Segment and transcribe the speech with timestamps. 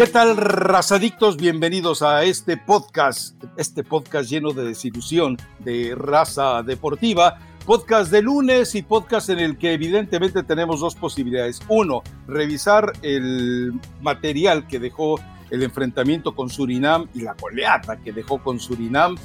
[0.00, 1.36] ¿Qué tal, razadictos?
[1.36, 7.38] Bienvenidos a este podcast, este podcast lleno de desilusión de raza deportiva.
[7.66, 11.60] Podcast de lunes y podcast en el que evidentemente tenemos dos posibilidades.
[11.68, 15.20] Uno, revisar el material que dejó
[15.50, 19.16] el enfrentamiento con Surinam y la goleada que dejó con Surinam,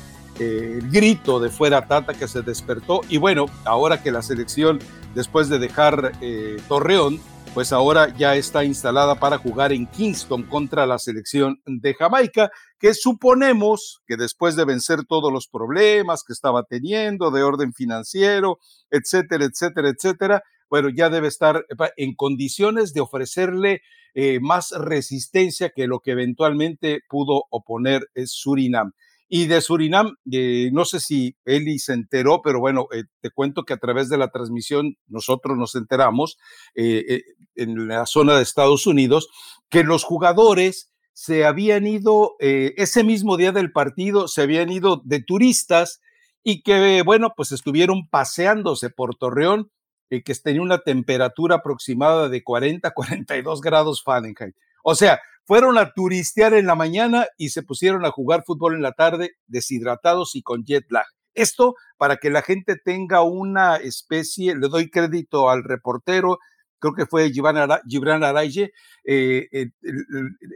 [0.41, 2.99] eh, el grito de fuera Tata que se despertó.
[3.07, 4.79] Y bueno, ahora que la selección,
[5.13, 7.21] después de dejar eh, Torreón,
[7.55, 12.93] pues ahora ya está instalada para jugar en Kingston contra la selección de Jamaica, que
[12.93, 18.59] suponemos que después de vencer todos los problemas que estaba teniendo de orden financiero,
[18.91, 23.81] etcétera, etcétera, etcétera, bueno, ya debe estar en condiciones de ofrecerle
[24.15, 28.91] eh, más resistencia que lo que eventualmente pudo oponer Surinam.
[29.27, 33.63] Y de Surinam, eh, no sé si Eli se enteró, pero bueno, eh, te cuento
[33.63, 36.37] que a través de la transmisión nosotros nos enteramos
[36.75, 37.23] eh,
[37.55, 39.27] en la zona de Estados Unidos
[39.69, 45.23] que los jugadores se habían ido, ese mismo día del partido, se habían ido de
[45.23, 46.01] turistas
[46.43, 49.71] y que, bueno, pues estuvieron paseándose por Torreón,
[50.09, 54.55] que tenía una temperatura aproximada de 40, 42 grados Fahrenheit.
[54.83, 58.81] O sea, fueron a turistear en la mañana y se pusieron a jugar fútbol en
[58.81, 61.05] la tarde deshidratados y con jet lag.
[61.33, 66.39] Esto para que la gente tenga una especie, le doy crédito al reportero,
[66.79, 68.71] creo que fue Gibran Araye,
[69.03, 69.67] eh, eh,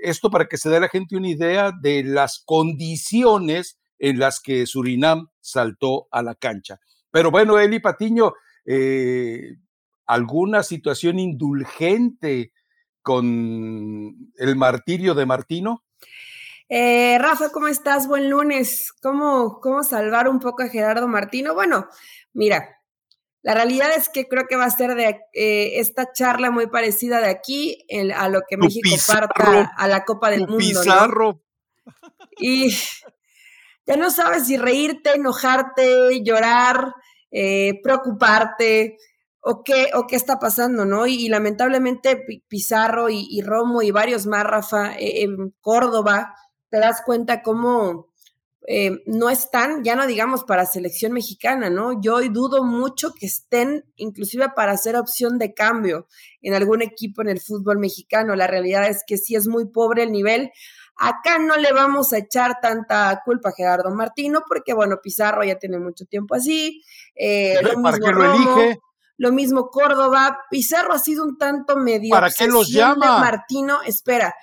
[0.02, 4.66] esto para que se dé la gente una idea de las condiciones en las que
[4.66, 6.80] Surinam saltó a la cancha.
[7.12, 8.34] Pero bueno, Eli Patiño,
[8.66, 9.56] eh,
[10.06, 12.54] alguna situación indulgente
[13.02, 15.84] con el martirio de Martino?
[16.70, 18.08] Eh, Rafa, ¿cómo estás?
[18.08, 18.94] Buen lunes.
[19.02, 21.56] ¿Cómo, ¿Cómo salvar un poco a Gerardo Martino?
[21.56, 21.88] Bueno,
[22.34, 22.80] mira,
[23.42, 27.22] la realidad es que creo que va a ser de eh, esta charla muy parecida
[27.22, 30.58] de aquí a lo que México parta a la Copa del Mundo.
[30.58, 31.42] Pizarro.
[32.38, 32.70] Y
[33.88, 36.94] ya no sabes si reírte, enojarte, llorar,
[37.32, 38.98] eh, preocuparte
[39.42, 41.08] o qué, o qué está pasando, ¿no?
[41.08, 46.36] Y, lamentablemente Pizarro y, Romo y varios más, Rafa, eh, en Córdoba,
[46.70, 48.10] te das cuenta cómo
[48.68, 52.02] eh, no están, ya no digamos para selección mexicana, ¿no?
[52.02, 56.08] Yo dudo mucho que estén inclusive para hacer opción de cambio
[56.42, 58.36] en algún equipo en el fútbol mexicano.
[58.36, 60.52] La realidad es que sí es muy pobre el nivel.
[60.98, 65.58] Acá no le vamos a echar tanta culpa a Gerardo Martino, porque bueno, Pizarro ya
[65.58, 66.84] tiene mucho tiempo así.
[67.16, 68.80] Eh, ¿Para qué lo elige?
[69.20, 70.40] Lo mismo Córdoba.
[70.50, 72.10] Pizarro ha sido un tanto medio.
[72.10, 73.20] ¿Para qué los llama?
[73.20, 74.34] Martino, espera.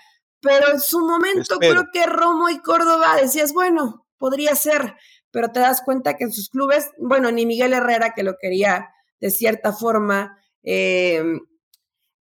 [0.41, 4.94] Pero en su momento creo que Romo y Córdoba decías, bueno, podría ser,
[5.31, 8.91] pero te das cuenta que en sus clubes, bueno, ni Miguel Herrera, que lo quería
[9.19, 11.25] de cierta forma eh,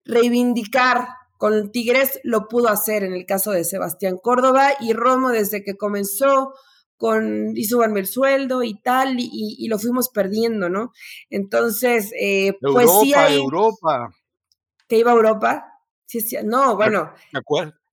[0.06, 5.62] reivindicar con Tigres, lo pudo hacer en el caso de Sebastián Córdoba y Romo desde
[5.62, 6.54] que comenzó
[6.98, 10.92] con y subanme el sueldo y tal, y, lo fuimos perdiendo, ¿no?
[11.30, 13.36] Entonces, eh, pues sí hay...
[13.38, 14.14] Europa.
[14.88, 15.66] ¿Que iba a Europa?
[16.06, 17.12] Sí, sí, no, bueno.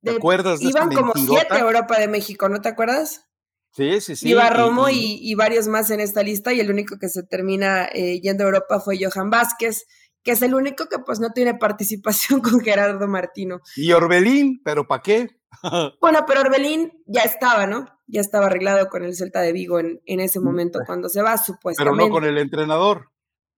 [0.02, 3.26] ¿Te, acuerdas de Iban como siete a Europa de México, ¿no te acuerdas?
[3.72, 4.28] Sí, sí, sí.
[4.28, 8.20] Iba Romo y, varios más en esta lista y el único que se termina eh,
[8.20, 9.86] yendo a Europa fue Johan Vázquez,
[10.22, 13.60] que es el único que pues no tiene participación con Gerardo Martino.
[13.76, 15.41] Y Orbelín, pero ¿para qué?
[16.00, 17.86] bueno, pero Orbelín ya estaba, ¿no?
[18.06, 21.36] Ya estaba arreglado con el Celta de Vigo en, ese mm, momento cuando se va,
[21.38, 21.96] supuestamente.
[21.96, 23.10] Pero no con el entrenador.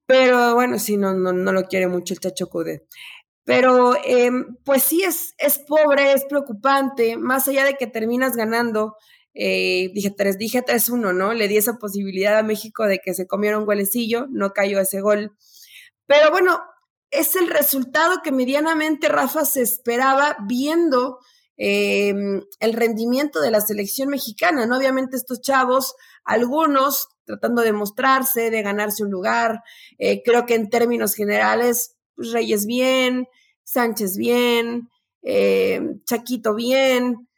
[0.07, 2.87] Pero bueno, sí, no, no, no lo quiere mucho el Chacho Cude.
[3.45, 8.97] Pero em, pues sí, es, es pobre, es preocupante, más allá de que terminas ganando.
[9.35, 11.35] Eh, dije 3, dije 3-1, ¿no?
[11.35, 15.01] Le di esa posibilidad a México de que se comiera un golecillo, no cayó ese
[15.01, 15.37] gol.
[16.07, 16.61] Pero bueno,
[17.11, 21.19] es el resultado que medianamente Rafa se esperaba viendo
[21.57, 24.77] Em, el rendimiento de la selección mexicana, ¿no?
[24.77, 25.95] Obviamente estos chavos,
[26.25, 29.63] algunos tratando de mostrarse, de ganarse un lugar,
[29.99, 33.29] eh, creo que en términos generales, pues, Reyes bien,
[33.63, 34.89] Sánchez bien,
[35.23, 37.29] eh, Chaquito bien,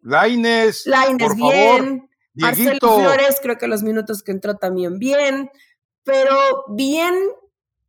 [0.00, 5.50] Laines, Laines bien, Marcelo Flores, creo que los minutos que entró también bien,
[6.04, 6.36] pero
[6.68, 7.14] bien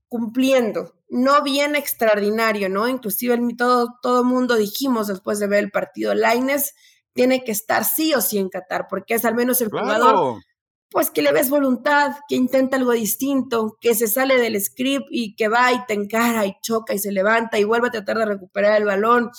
[0.08, 2.88] cumpliendo, no bien extraordinario, ¿no?
[2.88, 6.74] Inclusive el, todo, todo mundo dijimos después de ver el partido, Laines
[7.14, 10.42] tiene que estar sí o sí en Qatar, porque es al menos el jugador,
[10.90, 15.36] pues que le ves voluntad, que intenta algo distinto, que se sale del script y
[15.36, 18.26] que va y te encara y choca y se levanta y vuelve a tratar de
[18.26, 19.32] recuperar el balón.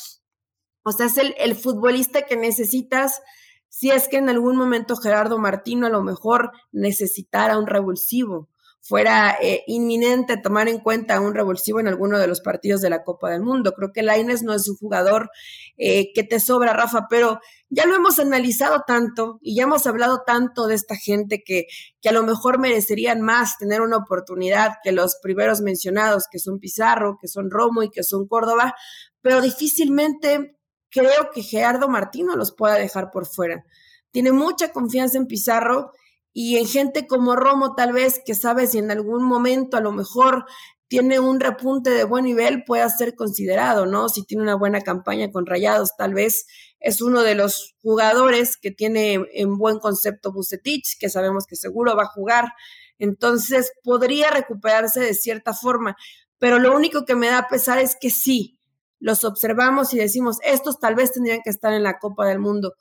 [0.85, 3.21] O sea, es el, el futbolista que necesitas
[3.69, 8.49] si es que en algún momento Gerardo Martino a lo mejor necesitara un revulsivo
[8.87, 13.03] fuera eh, inminente tomar en cuenta un revulsivo en alguno de los partidos de la
[13.03, 13.73] Copa del Mundo.
[13.73, 15.31] Creo que Laines no es un jugador
[15.77, 20.23] eh, que te sobra, Rafa, pero ya lo hemos analizado tanto y ya hemos hablado
[20.25, 21.67] tanto de esta gente que,
[22.01, 26.61] que a lo mejor merecerían más tener una oportunidad que los primeros mencionados, que son
[26.61, 28.75] Pizarro, que son Romo y que son Córdoba,
[29.21, 30.57] pero difícilmente
[30.91, 33.65] creo que Gerardo Martino los pueda dejar por fuera.
[34.13, 35.91] Tiene mucha confianza en Pizarro
[36.39, 39.91] y en gente como Romo tal vez que sabe si en algún momento a lo
[39.91, 40.45] mejor
[40.87, 44.11] tiene un repunte de buen nivel pueda ser considerado, ¿no?
[44.11, 46.47] Si tiene una buena campaña con Rayados, tal vez
[46.79, 51.97] es uno de los jugadores que tiene en buen concepto Bucetich, que sabemos que seguro
[51.97, 52.53] va a jugar.
[52.99, 55.97] Entonces, podría recuperarse de cierta forma,
[56.37, 58.59] pero lo único que me da pesar es que sí,
[59.01, 62.75] los observamos y decimos, estos tal vez tendrían que estar en la Copa del Mundo,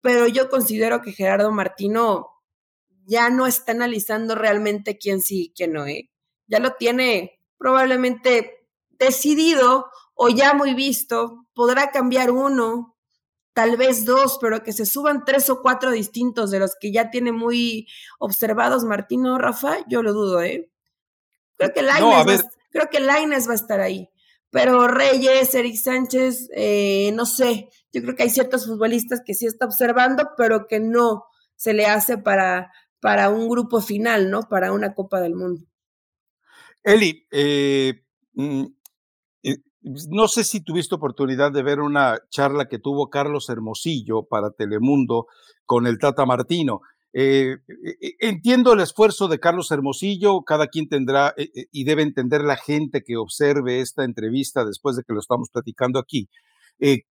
[0.00, 2.30] pero yo considero que Gerardo Martino
[3.06, 6.10] ya no está analizando realmente quién sí y quién no, ¿eh?
[6.46, 12.96] Ya lo tiene probablemente decidido o ya muy visto, podrá cambiar uno,
[13.52, 17.10] tal vez dos, pero que se suban tres o cuatro distintos de los que ya
[17.10, 20.70] tiene muy observados Martino Rafa, yo lo dudo, ¿eh?
[21.56, 24.08] Creo que Laines, va, creo que va a estar ahí.
[24.50, 29.46] Pero Reyes, Eric Sánchez, eh, no sé, yo creo que hay ciertos futbolistas que sí
[29.46, 31.24] está observando, pero que no
[31.56, 32.72] se le hace para,
[33.04, 34.44] para un grupo final, ¿no?
[34.48, 35.66] Para una Copa del Mundo.
[36.82, 38.02] Eli, eh,
[38.32, 38.64] mm,
[39.42, 44.52] eh, no sé si tuviste oportunidad de ver una charla que tuvo Carlos Hermosillo para
[44.52, 45.26] Telemundo
[45.66, 46.80] con el Tata Martino.
[47.12, 47.58] Eh,
[48.20, 53.18] entiendo el esfuerzo de Carlos Hermosillo, cada quien tendrá y debe entender la gente que
[53.18, 56.30] observe esta entrevista después de que lo estamos platicando aquí,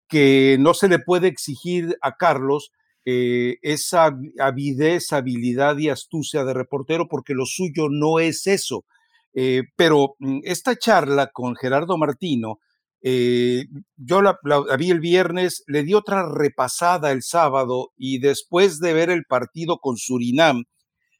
[0.09, 2.71] que no se le puede exigir a Carlos
[3.05, 8.85] eh, esa avidez, habilidad y astucia de reportero, porque lo suyo no es eso.
[9.33, 12.59] Eh, pero mm, esta charla con Gerardo Martino,
[13.01, 13.65] eh,
[13.97, 14.37] yo la,
[14.77, 19.79] vi el viernes, le di otra repasada el sábado y después de ver el partido
[19.79, 20.63] con Surinam,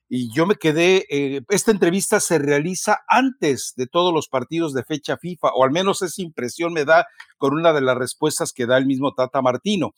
[0.09, 1.05] y yo me quedé,
[1.49, 6.03] esta entrevista se realiza antes de todos los partidos de fecha FIFA, o al menos
[6.03, 7.07] esa impresión me da
[7.37, 9.93] con una de las respuestas que da el mismo Tata Martino.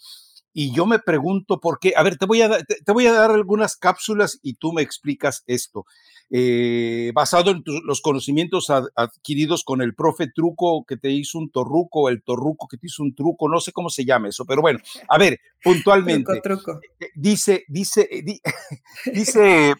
[0.57, 1.91] Y yo me pregunto por qué.
[1.97, 5.43] A ver, te voy a, te, voy a dar algunas cápsulas y tú me explicas
[5.47, 5.85] esto.
[6.29, 12.07] Eh, basado en los conocimientos adquiridos con el profe Truco que te hizo un torruco,
[12.07, 14.79] el torruco que te hizo un truco, no sé cómo se llama eso, pero bueno,
[15.09, 16.39] a ver, puntualmente.
[16.41, 18.23] truco, eh, Dice, dice, eh,
[19.13, 19.75] dice,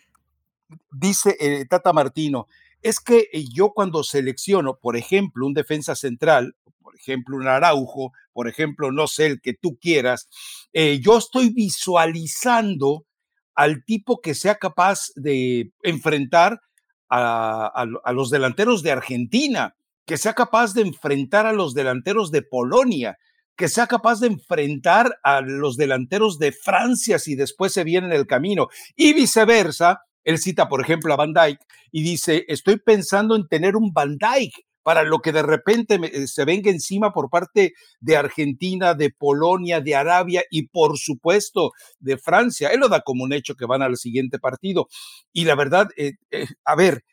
[0.91, 2.47] dice Tata Martino,
[2.81, 6.53] es que yo cuando selecciono, por ejemplo, un defensa central,
[6.85, 10.29] por ejemplo, un Araujo, por ejemplo, no sé, el que tú quieras,
[10.71, 13.07] eh, yo estoy visualizando
[13.55, 16.61] al tipo que sea capaz de enfrentar
[17.09, 23.17] a, los delanteros de Argentina, que sea capaz de enfrentar a los delanteros de Polonia,
[23.57, 28.13] que sea capaz de enfrentar a los delanteros de Francia si después se viene en
[28.13, 30.01] el camino y viceversa.
[30.23, 31.59] Él cita, por ejemplo, a Van Dijk
[31.91, 36.27] y dice, estoy pensando en tener un Van Dijk para lo que de repente eh,
[36.27, 42.19] se venga encima por parte de Argentina, de Polonia, de Arabia y por supuesto de
[42.19, 42.69] Francia.
[42.69, 44.87] Él lo da como un hecho que van al siguiente partido.
[45.33, 47.03] Y la verdad, eh, eh, a ver,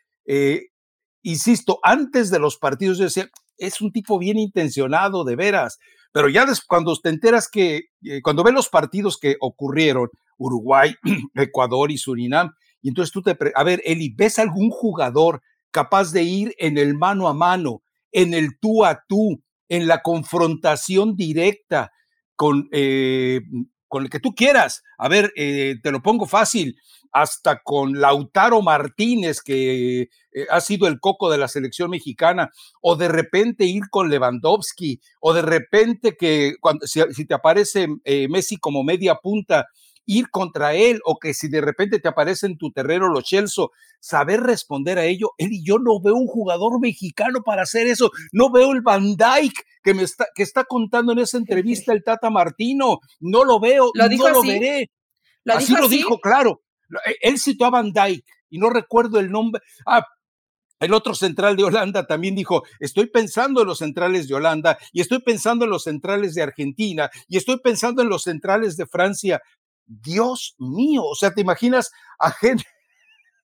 [1.22, 5.78] insisto, antes de los partidos yo decía, es un tipo bien intencionado, de veras.
[6.12, 7.84] Pero ya cuando te enteras que,
[8.22, 10.94] cuando ves los partidos que ocurrieron, Uruguay,
[11.34, 12.50] Ecuador y Surinam,
[12.82, 15.40] y entonces tú te, a ver, Eli, ¿ves algún jugador
[15.72, 20.02] capaz de ir en el mano a mano, en el tú a tú, en la
[20.02, 21.92] confrontación directa
[22.36, 23.40] con, eh,
[23.88, 24.82] con el que tú quieras.
[24.98, 26.76] A ver, eh, te lo pongo fácil,
[27.10, 30.08] hasta con Lautaro Martínez, que eh,
[30.50, 32.50] ha sido el coco de la selección mexicana,
[32.80, 37.88] o de repente ir con Lewandowski, o de repente que cuando, si, si te aparece
[38.28, 39.66] Messi como media punta
[40.06, 43.64] ir contra él o que si de repente te aparece en tu terreno los Chelsea,
[44.00, 45.30] saber responder a ello.
[45.38, 48.10] Él y yo no veo un jugador mexicano para hacer eso.
[48.32, 52.04] No veo el Van Dyke que me está, que está contando en esa entrevista el
[52.04, 53.00] Tata Martino.
[53.20, 54.90] No lo veo, ¿Lo no lo veré.
[55.46, 56.62] así lo dijo, claro.
[57.06, 59.62] E, él citó a Van Dyke y no recuerdo el nombre.
[59.86, 60.04] Ah,
[60.82, 65.00] el otro central de Holanda también dijo, estoy pensando en los centrales de Holanda y
[65.00, 69.40] estoy pensando en los centrales de Argentina y estoy pensando en los centrales de Francia.
[69.86, 72.34] Dios mío, o sea, ¿te imaginas a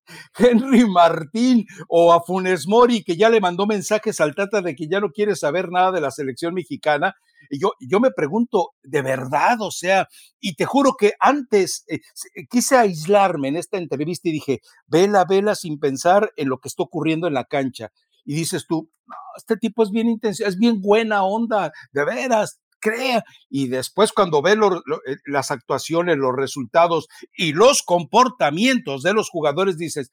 [0.39, 4.89] Henry Martín o a Funes Mori, que ya le mandó mensajes al Tata de que
[4.89, 7.15] ya no quiere saber nada de la selección mexicana.
[7.51, 9.61] Y yo, yo me pregunto, ¿de verdad?
[9.61, 10.09] O sea,
[10.41, 12.01] y te juro que antes eh,
[12.35, 16.69] eh, quise aislarme en esta entrevista y dije, vela, vela sin pensar en lo que
[16.69, 17.91] está ocurriendo en la cancha.
[18.25, 18.91] Y dices tú,
[19.37, 23.25] este tipo es bien intenso, es bien buena onda, de veras, crea.
[23.49, 29.79] Y después cuando ve eh, las actuaciones, los resultados y los comportamientos de los jugadores,
[29.79, 30.13] dices,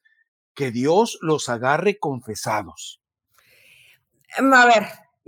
[0.54, 3.00] que Dios los agarre confesados.
[4.36, 4.86] Em, a ver,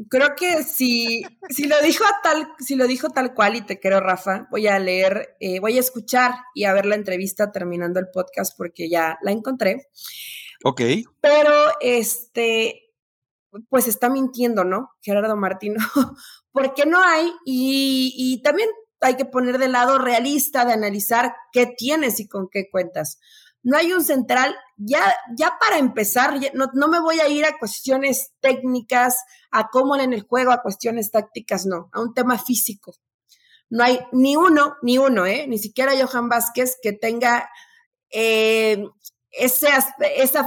[0.09, 4.01] creo que si, si lo dijo tal, si lo dijo tal cual, y te quiero,
[4.01, 8.09] Rafa, voy a leer, eh, voy a escuchar y a ver la entrevista terminando el
[8.13, 9.89] podcast porque ya la encontré.
[10.65, 10.81] Ok.
[11.21, 12.88] Pero este,
[13.69, 14.91] pues está mintiendo, ¿no?
[15.01, 15.77] Gerardo Martino,
[16.53, 18.69] porque no hay, y, también
[19.01, 23.19] hay que poner de lado realista de analizar qué tienes y con qué cuentas.
[23.63, 28.33] No hay un central, ya, ya para empezar, no, me voy a ir a cuestiones
[28.41, 29.19] técnicas,
[29.51, 32.95] a cómo en el juego, a cuestiones tácticas, no, a un tema físico.
[33.71, 35.47] No hay ni uno, ni uno, ¿eh?
[35.47, 37.51] Ni siquiera Johan Vázquez que tenga
[38.11, 38.83] eh,
[39.39, 39.69] ese,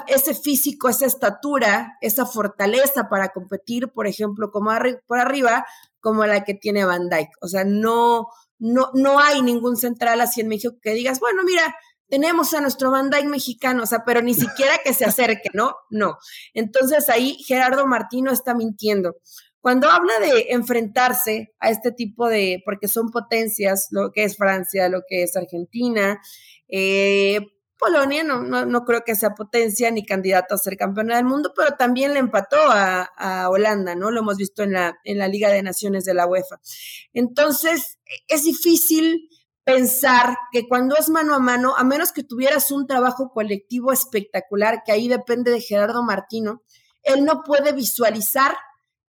[0.07, 4.71] ese físico, esa estatura, esa fortaleza para competir, por ejemplo, como
[5.07, 5.65] por arriba,
[5.99, 7.31] como la que tiene Van Dyke.
[7.41, 8.27] O sea, no,
[8.59, 11.75] no, no hay ningún central así en México que digas, bueno, mira,
[12.09, 15.75] tenemos a nuestro Van Dyke mexicano, o sea, pero ni siquiera que se acerque, ¿no?
[15.89, 16.17] No.
[16.53, 19.15] Entonces ahí Gerardo Martino está mintiendo.
[19.61, 24.89] Cuando habla de enfrentarse a este tipo de, porque son potencias, lo que es Francia,
[24.89, 26.19] lo que es Argentina,
[26.67, 27.39] eh,
[27.81, 31.75] Polonia no, no, creo que sea potencia ni candidato a ser campeona del mundo, pero
[31.75, 34.11] también le empató a, Holanda, ¿no?
[34.11, 36.61] Lo hemos visto en la, en la Liga de Naciones de la UEFA.
[37.11, 37.97] Entonces,
[38.27, 39.27] es difícil
[39.63, 44.83] pensar que cuando es mano a mano, a menos que tuvieras un trabajo colectivo espectacular,
[44.85, 46.61] que ahí depende de Gerardo Martino,
[47.01, 48.55] él no puede visualizar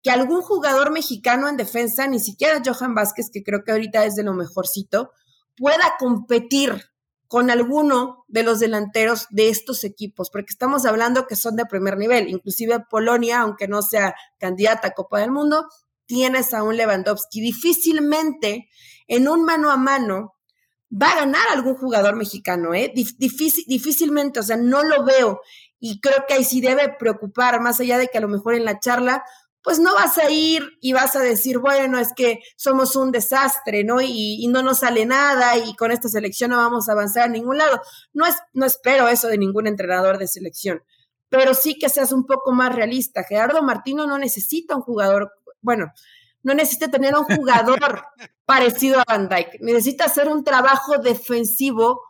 [0.00, 4.14] que algún jugador mexicano en defensa, ni siquiera Johan Vázquez, que creo que ahorita es
[4.14, 5.10] de lo mejorcito,
[5.56, 6.89] pueda competir
[7.30, 11.96] con alguno de los delanteros de estos equipos, porque estamos hablando que son de primer
[11.96, 12.28] nivel.
[12.28, 15.68] Inclusive Polonia, aunque no sea candidata a Copa del Mundo,
[16.06, 17.40] tienes a un Lewandowski.
[17.40, 18.68] Difícilmente
[19.06, 20.34] en un mano a mano
[20.92, 22.92] va a ganar algún jugador mexicano, ¿eh?
[22.92, 25.40] difícilmente, o sea, no lo veo.
[25.78, 28.64] Y creo que ahí sí debe preocupar, más allá de que a lo mejor en
[28.64, 29.22] la charla
[29.62, 33.84] pues no vas a ir y vas a decir, bueno, es que somos un desastre,
[33.84, 34.00] ¿no?
[34.00, 37.58] Y, no nos sale nada y con esta selección no vamos a avanzar a ningún
[37.58, 37.80] lado.
[38.12, 40.82] No, es, no espero eso de ningún entrenador de selección,
[41.28, 43.22] pero sí que seas un poco más realista.
[43.22, 45.92] Gerardo Martino no necesita un jugador, bueno,
[46.42, 48.04] no necesita tener un jugador
[48.46, 52.00] parecido a Van Dyke, necesita hacer un trabajo defensivo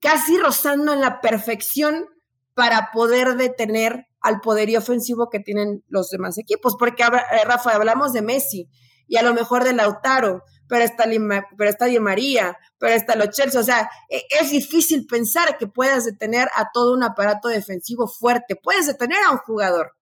[0.00, 2.06] casi rozando en la perfección
[2.54, 8.12] para poder detener al poderío ofensivo que tienen los demás equipos, porque eh, Rafa, hablamos
[8.12, 8.68] de Messi
[9.06, 11.04] y a lo mejor de Lautaro, pero está,
[11.56, 15.68] pero está Di María, pero está los Chelsea, o sea, e, es difícil pensar que
[15.68, 19.92] puedas detener a todo un aparato defensivo fuerte, puedes detener a un jugador,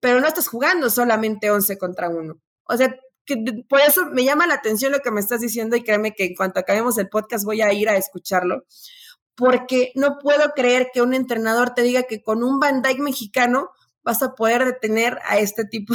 [0.00, 2.34] pero no estás jugando solamente 11 contra 1.
[2.64, 3.36] O sea, que
[3.68, 6.34] por eso me llama la atención lo que me estás diciendo y créeme que en
[6.34, 8.64] cuanto acabemos el podcast voy a ir a escucharlo,
[9.42, 13.70] porque no puedo creer que un entrenador te diga que con un Van Dyke mexicano
[14.04, 15.94] vas a poder detener a este tipo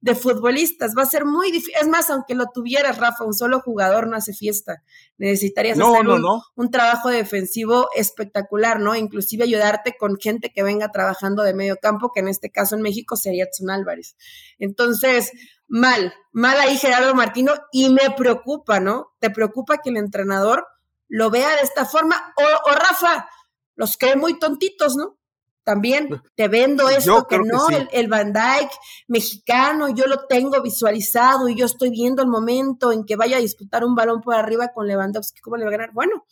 [0.00, 0.92] de, futbolistas.
[0.98, 1.74] Va a ser muy difícil.
[1.80, 4.82] Es más, aunque lo tuvieras, Rafa, un solo jugador no hace fiesta.
[5.18, 8.96] Necesitarías hacer un, un, trabajo defensivo espectacular, ¿no?
[8.96, 12.82] Inclusive ayudarte con gente que venga trabajando de medio campo, que en este caso en
[12.82, 14.16] México sería Edson Álvarez.
[14.58, 15.30] Entonces,
[15.68, 19.12] mal, mal ahí Gerardo Martino y me preocupa, ¿no?
[19.20, 20.66] Te preocupa que el entrenador
[21.08, 22.34] lo vea de esta forma.
[22.36, 23.28] O, Rafa,
[23.76, 25.18] los cree muy tontitos, ¿no?
[25.64, 28.74] También te vendo esto que no, el, el, Van Dyke
[29.08, 33.40] mexicano, yo lo tengo visualizado y yo estoy viendo el momento en que vaya a
[33.40, 35.92] disputar un balón por arriba con Lewandowski, ¿cómo le va a ganar?
[35.94, 36.26] Bueno,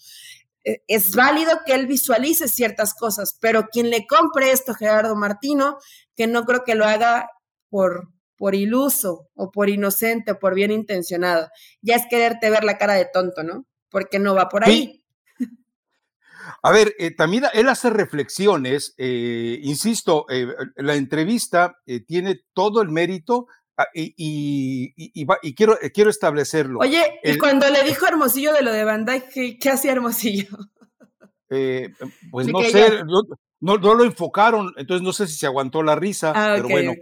[0.64, 5.79] e, es válido que él visualice ciertas cosas, pero quien le compre esto, Gerardo Martino,
[6.17, 7.31] que no creo que lo haga
[7.71, 11.49] por, por iluso o por inocente o por bien intencionado,
[11.81, 13.67] ya es quererte ver la cara de tonto, ¿no?
[13.92, 15.02] Porque no va por ahí.
[16.62, 20.46] A ver, eh, también él hace reflexiones, eh, insisto, eh,
[20.76, 23.46] la entrevista tiene todo el mérito
[23.76, 26.80] ah, y, y, quiero, quiero establecerlo.
[26.80, 30.56] Oye, y cuando le dijo Hermosillo de lo de Bandai, ¿qué, hacía Hermosillo?
[31.49, 33.02] pues no sé,
[33.62, 36.95] no, no lo enfocaron, entonces no sé si se aguantó la risa, ah, pero bueno,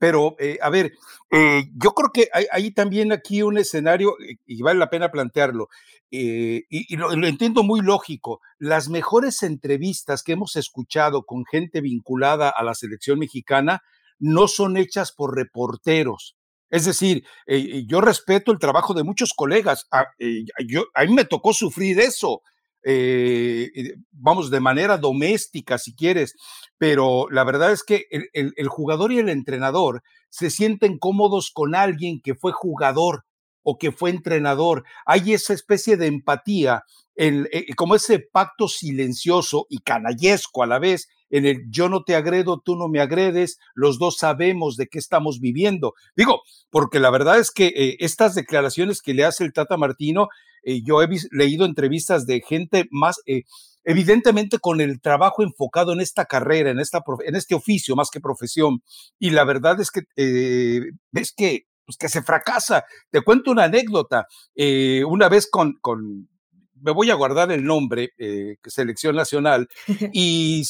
[0.00, 0.92] pero eh, a ver,
[1.30, 5.68] eh, yo creo que hay, también aquí un escenario, eh, y vale la pena plantearlo,
[6.10, 12.64] y, lo, entiendo muy lógico, las mejores entrevistas que hemos escuchado con gente vinculada a
[12.64, 13.82] la selección mexicana
[14.18, 16.34] no son hechas por reporteros.
[16.70, 17.24] Es decir,
[17.86, 19.86] yo respeto el trabajo de muchos colegas.
[19.92, 20.06] A, ah,
[20.66, 22.42] yo, a mí me tocó sufrir eso.
[22.84, 26.34] Eh, vamos, de manera doméstica, si quieres,
[26.78, 32.20] pero la verdad es que el, jugador y el entrenador se sienten cómodos con alguien
[32.22, 33.24] que fue jugador
[33.62, 34.84] o que fue entrenador.
[35.04, 36.84] Hay esa especie de empatía,
[37.16, 42.14] eh, como ese pacto silencioso y canallesco a la vez, en el yo no te
[42.14, 45.94] agredo, tú no me agredes, los dos sabemos de qué estamos viviendo.
[46.16, 50.28] Digo, porque la verdad es que eh, estas declaraciones que le hace el Tata Martino
[50.68, 53.44] eh, yo he leído entrevistas de gente más, eh,
[53.84, 58.20] evidentemente con el trabajo enfocado en esta carrera, en, esta, en este oficio más que
[58.20, 58.82] profesión,
[59.18, 62.84] y la verdad es que eh, ves que, pues, que se fracasa.
[63.10, 64.26] Te cuento una anécdota.
[65.06, 66.28] una vez con, con
[66.74, 68.12] me voy a guardar el nombre,
[68.66, 69.68] Selección Nacional,
[70.12, 70.64] y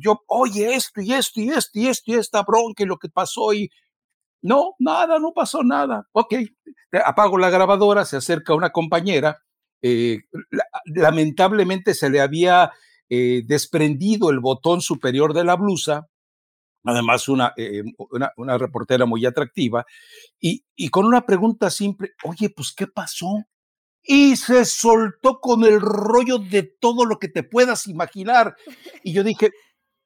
[0.00, 3.10] yo, oye, esto y esto y esto y esto y esta bronca y lo que
[3.10, 3.68] pasó, y
[4.42, 6.08] no, nada, no pasó nada.
[6.12, 6.34] Ok,
[7.04, 9.42] apago la grabadora, se acerca una compañera.
[9.82, 10.20] Eh,
[10.86, 12.72] lamentablemente se le había
[13.08, 16.08] eh, desprendido el botón superior de la blusa,
[16.84, 17.24] además
[17.56, 19.84] eh, una, una, reportera muy atractiva,
[20.40, 23.44] y, y con una pregunta simple, oye, pues, ¿qué pasó?
[24.06, 28.56] y se soltó con el rollo de todo lo que te puedas imaginar.
[29.02, 29.50] Y yo dije,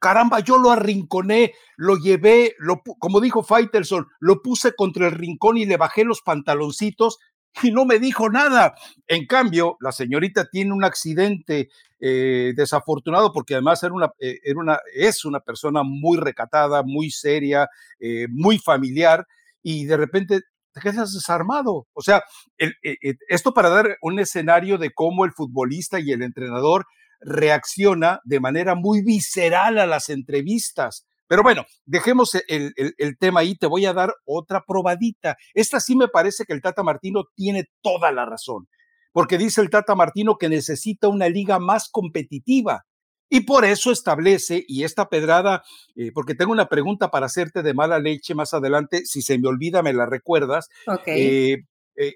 [0.01, 5.59] caramba, yo lo arrinconé, lo llevé, lo, como dijo Faitelson, lo puse contra el rincón
[5.59, 7.19] y le bajé los pantaloncitos
[7.63, 8.75] y no me dijo nada.
[9.07, 11.69] En cambio, la señorita tiene un accidente
[12.01, 17.11] eh, desafortunado porque además era una, eh, era una, es una persona muy recatada, muy
[17.11, 19.27] seria, eh, muy familiar
[19.63, 20.41] y de repente
[20.73, 21.89] te quedas desarmado.
[21.93, 22.23] O sea,
[23.29, 26.87] esto para dar un escenario de cómo el futbolista y el entrenador
[27.21, 31.07] reacciona de manera muy visceral a las entrevistas.
[31.31, 32.75] Pero bueno, dejemos el,
[33.21, 35.37] tema ahí, te voy a dar otra probadita.
[35.55, 38.67] Esta sí me parece que el Tata Martino tiene toda la razón,
[39.13, 42.85] porque dice el Tata Martino que necesita una liga más competitiva.
[43.33, 45.63] Y por eso establece, y esta pedrada,
[45.95, 49.47] eh, porque tengo una pregunta para hacerte de mala leche más adelante, si se me
[49.47, 50.69] olvida me la recuerdas.
[51.07, 51.59] Eh,
[51.95, 52.15] eh,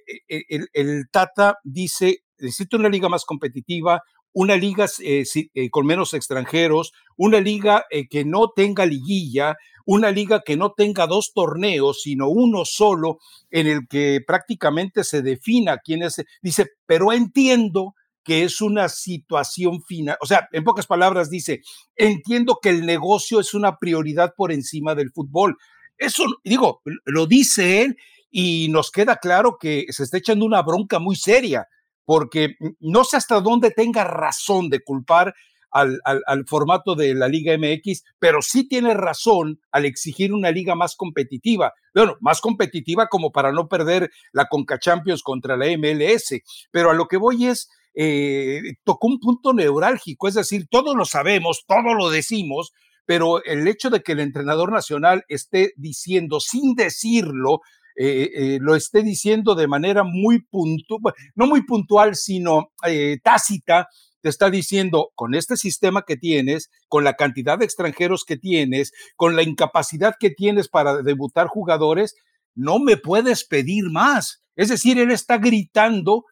[0.48, 4.02] el, el, Tata dice, necesita una liga más competitiva,
[4.34, 10.10] una liga eh, eh, con menos extranjeros, una liga eh, que no tenga liguilla, una
[10.10, 13.18] liga que no tenga dos torneos, sino uno solo,
[13.50, 16.16] en el que prácticamente se defina quién es.
[16.42, 17.94] Dice, pero entiendo
[18.24, 21.60] que es una situación final, o sea, en pocas palabras dice,
[21.94, 25.56] entiendo que el negocio es una prioridad por encima del fútbol.
[25.96, 27.96] Eso, digo, lo dice él
[28.30, 31.68] y nos queda claro que se está echando una bronca muy seria
[32.04, 35.34] porque no sé hasta dónde tenga razón de culpar
[35.74, 40.94] al, formato de la Liga MX, pero sí tiene razón al exigir una liga más
[40.94, 41.72] competitiva.
[41.92, 46.40] Bueno, más competitiva como para no perder la Conca Champions contra la MLS.
[46.70, 51.04] Pero a lo que voy es, eh, tocó un punto neurálgico, es decir, todos lo
[51.04, 52.72] sabemos, todos lo decimos,
[53.04, 57.60] pero el hecho de que el entrenador nacional esté diciendo sin decirlo,
[57.96, 63.88] eh, eh, lo esté diciendo de manera muy puntual, no muy puntual, sino eh, tácita,
[64.20, 68.92] te está diciendo, con este sistema que tienes, con la cantidad de extranjeros que tienes,
[69.16, 72.14] con la incapacidad que tienes para debutar jugadores,
[72.54, 74.40] no me puedes pedir más.
[74.56, 76.24] Es decir, él está gritando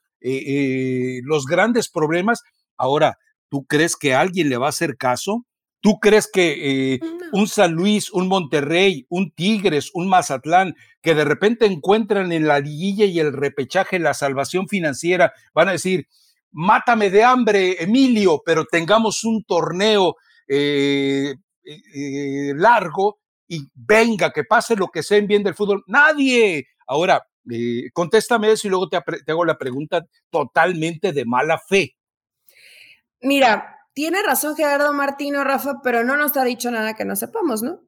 [1.24, 2.40] los grandes problemas.
[2.76, 3.18] Ahora,
[3.50, 5.44] ¿tú crees que alguien le va a hacer caso?
[5.82, 7.00] ¿Tú crees que eh,
[7.32, 12.60] un San Luis, un Monterrey, un Tigres, un Mazatlán, que de repente encuentran en la
[12.60, 16.06] liguilla y el repechaje la salvación financiera, van a decir,
[16.52, 20.14] mátame de hambre, Emilio, pero tengamos un torneo
[20.46, 23.18] eh, eh, largo
[23.48, 25.82] y venga, que pase lo que sea en bien del fútbol?
[25.88, 26.68] Nadie.
[26.86, 27.26] Ahora,
[27.92, 28.98] contéstame eso y luego te
[29.32, 31.96] hago la pregunta totalmente de mala fe.
[33.20, 37.62] Mira, tiene razón Gerardo Martino, Rafa, pero no nos ha dicho nada que no sepamos,
[37.62, 37.80] ¿no?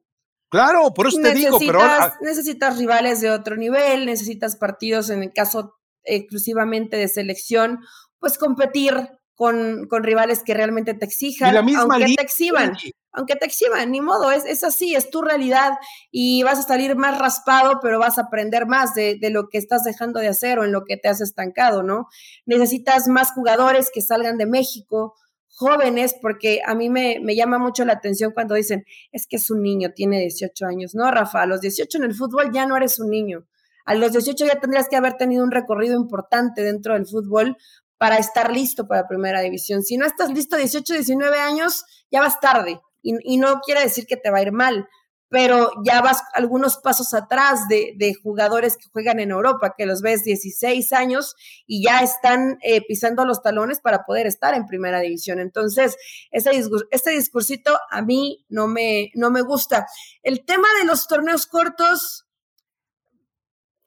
[0.49, 1.79] Claro, por eso te digo, pero.
[2.21, 7.79] Necesitas rivales de otro nivel, necesitas partidos, en el caso exclusivamente de selección,
[8.19, 12.77] pues competir con, con rivales que realmente te exijan, aunque te exhiban,
[13.11, 15.73] aunque te exhiban, ni modo, es, es, así, es tu realidad
[16.11, 19.57] y vas a salir más raspado, pero vas a aprender más de, de, lo que
[19.57, 22.07] estás dejando de hacer o en lo que te has estancado, ¿no?
[22.45, 25.15] Necesitas más jugadores que salgan de México,
[25.55, 29.49] jóvenes, porque a mí me, me, llama mucho la atención cuando dicen, es que es
[29.49, 30.95] un niño, tiene 18 años.
[30.95, 33.47] No, Rafa, a los 18 en el fútbol ya no eres un niño.
[33.85, 37.57] A los 18 ya tendrías que haber tenido un recorrido importante dentro del fútbol
[37.97, 39.83] para estar listo para primera división.
[39.83, 42.81] Si no estás listo a 18, 19 años, ya vas tarde.
[43.01, 44.87] Y, y no quiere decir que te va a ir mal,
[45.29, 50.01] pero ya vas algunos pasos atrás de, de, jugadores que juegan en Europa, que los
[50.01, 51.35] ves 16 años
[51.65, 55.39] y ya están eh, pisando los talones para poder estar en primera división.
[55.39, 55.97] Entonces,
[56.31, 56.51] ese,
[56.91, 59.87] este discursito a mí no me, no me gusta.
[60.21, 62.25] El tema de los torneos cortos,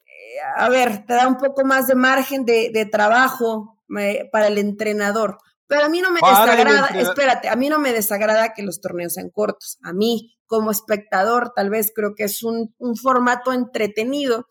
[0.07, 4.48] eh, a ver, te da un poco más de margen de, de trabajo eh, para
[4.48, 5.38] el entrenador.
[5.68, 9.12] Pero a mí no me desagrada, espérate, a mí no me desagrada que los torneos
[9.12, 9.79] sean cortos.
[9.83, 14.49] A mí, como espectador, tal vez creo que es un, un formato entretenido,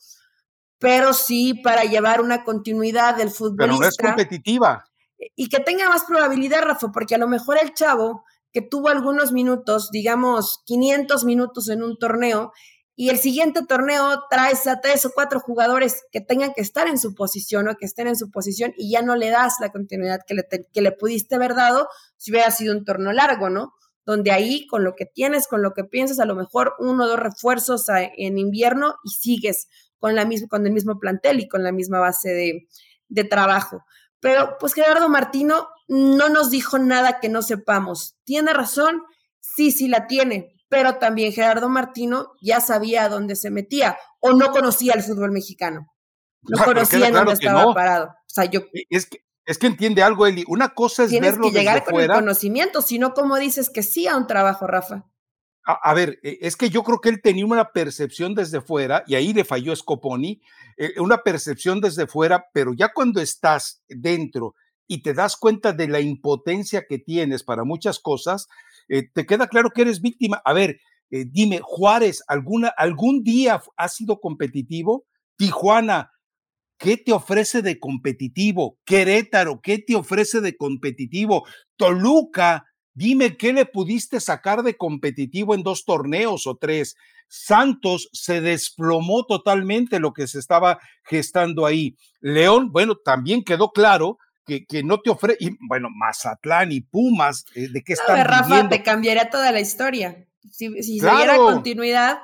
[0.80, 3.66] pero sí para llevar una continuidad del futbolista.
[3.66, 4.86] Pero no es competitiva.
[5.36, 9.32] Y que tenga más probabilidad, Rafa, porque a lo mejor el chavo que tuvo algunos
[9.32, 12.54] minutos, digamos 500 minutos en un torneo,
[13.00, 16.98] y el siguiente torneo traes a tres o cuatro jugadores que tengan que estar en
[16.98, 20.22] su posición o que estén en su posición y ya no le das la continuidad
[20.26, 23.74] que le, que le pudiste haber dado si hubiera sido un torneo largo, ¿no?
[24.08, 27.08] Donde ahí con lo que tienes, con lo que piensas, a lo mejor uno o
[27.08, 29.68] dos refuerzos en invierno y sigues
[30.00, 32.68] con, la misma, con el mismo plantel y con la misma base de,
[33.10, 33.84] de trabajo.
[34.20, 38.18] Pero pues Gerardo Martino no nos dijo nada que no sepamos.
[38.24, 39.04] ¿Tiene razón?
[39.40, 44.32] Sí, sí la tiene, pero también Gerardo Martino ya sabía a dónde se metía o
[44.32, 45.94] no conocía el fútbol mexicano.
[46.44, 48.08] No conocía dónde estaba parado.
[48.08, 50.44] O sea, yo es que es que entiende algo, Eli.
[50.48, 54.06] Una cosa es Tienes verlo que llegar con el conocimiento, sino como dices que sí
[54.06, 55.06] a un trabajo, Rafa.
[55.66, 59.06] A, a, ver, e, es que yo creo que él tenía una percepción desde fuera,
[59.08, 60.42] y ahí le falló Scoponi,
[60.76, 64.54] eh, una percepción desde fuera, pero ya cuando estás dentro
[64.86, 68.48] y te das cuenta de la impotencia que tienes para muchas cosas,
[68.90, 70.42] eh, te queda claro que eres víctima.
[70.44, 75.06] A ver, eh, dime, Juárez, ¿alguna, ¿algún día ha sido competitivo?
[75.38, 76.12] Tijuana,
[76.78, 78.78] ¿qué te ofrece de competitivo?
[78.86, 81.46] Querétaro, ¿qué te ofrece de competitivo?
[81.76, 86.96] Toluca, dime qué le pudiste sacar de competitivo en dos torneos o tres.
[87.28, 91.98] Santos se desplomó totalmente lo que se estaba gestando ahí.
[92.22, 97.68] León, bueno, también quedó claro que, no te ofrece, y bueno, Mazatlán y Pumas, eh,
[97.70, 100.26] ¿de qué están no, Rafa, te cambiaría toda la historia.
[100.50, 102.20] Si, si se diera continuidad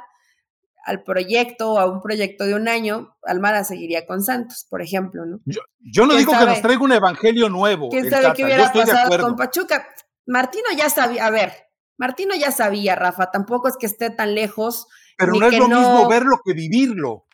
[0.84, 5.40] al proyecto, a un proyecto de un año, Almada seguiría con Santos, por ejemplo, ¿no?
[5.46, 7.90] Yo, no digo que nos traiga un evangelio nuevo.
[7.90, 9.88] ¿Quién sabe qué hubiera pasado con Pachuca?
[10.26, 11.54] Martino ya sabía, a ver,
[11.98, 14.88] Martino ya sabía, Rafa, tampoco es que esté tan lejos.
[15.18, 17.28] Pero no es lo mismo verlo que vivirlo.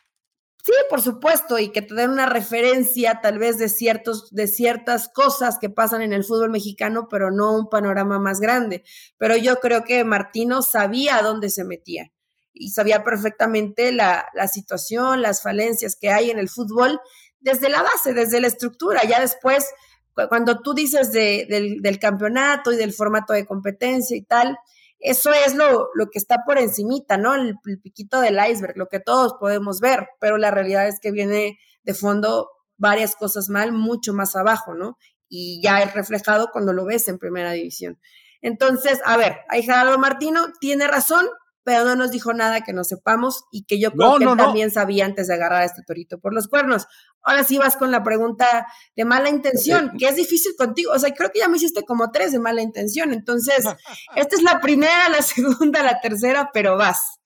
[0.62, 5.08] Sí, por supuesto, y que te den una referencia tal vez de, ciertos, de ciertas
[5.08, 8.84] cosas que pasan en el fútbol mexicano, pero no un panorama más grande.
[9.16, 12.12] Pero yo creo que Martino sabía a dónde se metía
[12.52, 17.00] y sabía perfectamente la, la situación, las falencias que hay en el fútbol
[17.40, 19.02] desde la base, desde la estructura.
[19.04, 19.66] Ya después,
[20.28, 24.58] cuando tú dices de, del, del campeonato y del formato de competencia y tal,
[25.00, 27.34] eso es lo, lo que está por encimita, ¿no?
[27.34, 31.58] El, piquito del iceberg, lo que todos podemos ver, pero la realidad es que viene
[31.82, 34.98] de fondo varias cosas mal, mucho más abajo, ¿no?
[35.28, 37.98] Y ya es reflejado cuando lo ves en primera división.
[38.42, 41.26] Entonces, a ver, ahí Gerardo Martino tiene razón,
[41.70, 44.72] pero no nos dijo nada que no sepamos y que yo creo que él también
[44.72, 46.88] sabía antes de agarrar a este torito por los cuernos.
[47.22, 50.90] Ahora sí vas con la pregunta de mala intención, que es difícil contigo.
[50.92, 53.12] O sea, creo que ya me hiciste como tres de mala intención.
[53.12, 53.64] Entonces,
[54.16, 57.20] esta es la primera, la segunda, la tercera, pero vas.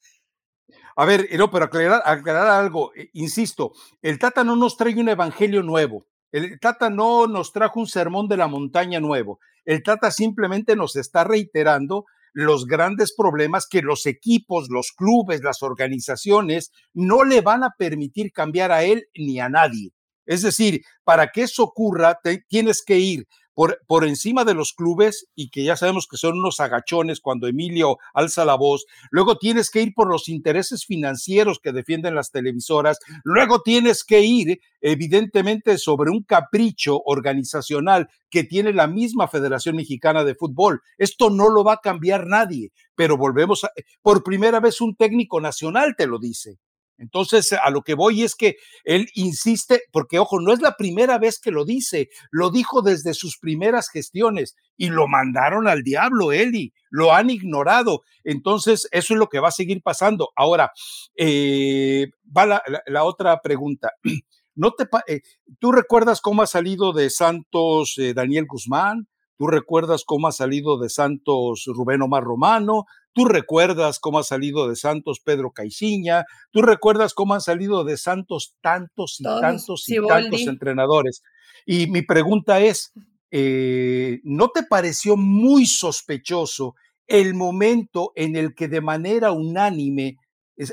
[0.95, 5.09] A ver, no, pero aclarar, aclarar algo, eh, insisto, el Tata no nos trae un
[5.09, 6.05] evangelio nuevo.
[6.33, 9.41] El Tata no nos trajo un sermón de la montaña nuevo.
[9.65, 15.63] El Tata simplemente nos está reiterando los grandes problemas que los equipos, los clubes, las
[15.63, 19.93] organizaciones no le van a permitir cambiar a él ni a nadie.
[20.27, 22.19] Es decir, para que eso ocurra,
[22.49, 26.39] tienes que ir por, por encima de los clubes y que ya sabemos que son
[26.39, 31.61] unos agachones cuando Emilio alza la voz, luego tienes que ir por los intereses financieros
[31.61, 38.73] que defienden las televisoras, luego tienes que ir evidentemente sobre un capricho organizacional que tiene
[38.73, 40.83] la misma Federación Mexicana de Fútbol.
[40.99, 43.71] Esto no lo va a cambiar nadie, pero volvemos a,
[44.03, 46.59] por primera vez un técnico nacional te lo dice.
[46.99, 51.19] Entonces, a lo que voy es que él insiste, porque ojo, no es la primera
[51.19, 56.33] vez que lo dice, lo dijo desde sus primeras gestiones y lo mandaron al diablo,
[56.33, 58.03] Eli, lo han ignorado.
[58.23, 60.31] Entonces, eso es lo que va a seguir pasando.
[60.37, 60.71] Ahora,
[61.17, 62.47] eh, va
[62.87, 63.93] la, otra pregunta.
[64.57, 65.23] ¿No te, eh,
[65.59, 69.09] ¿Tú recuerdas cómo ha salido de Santos eh, Daniel Guzmán?
[69.37, 74.69] tú recuerdas cómo ha salido de Santos Rubén Omar Romano, tú recuerdas cómo ha salido
[74.69, 80.07] de Santos Pedro Caixinha, tú recuerdas cómo han salido de Santos tantos y tantos y
[80.07, 81.23] tantos entrenadores.
[81.65, 82.93] Y mi pregunta es,
[83.31, 86.75] eh, ¿no te pareció muy sospechoso
[87.07, 90.19] el momento en el que de manera unánime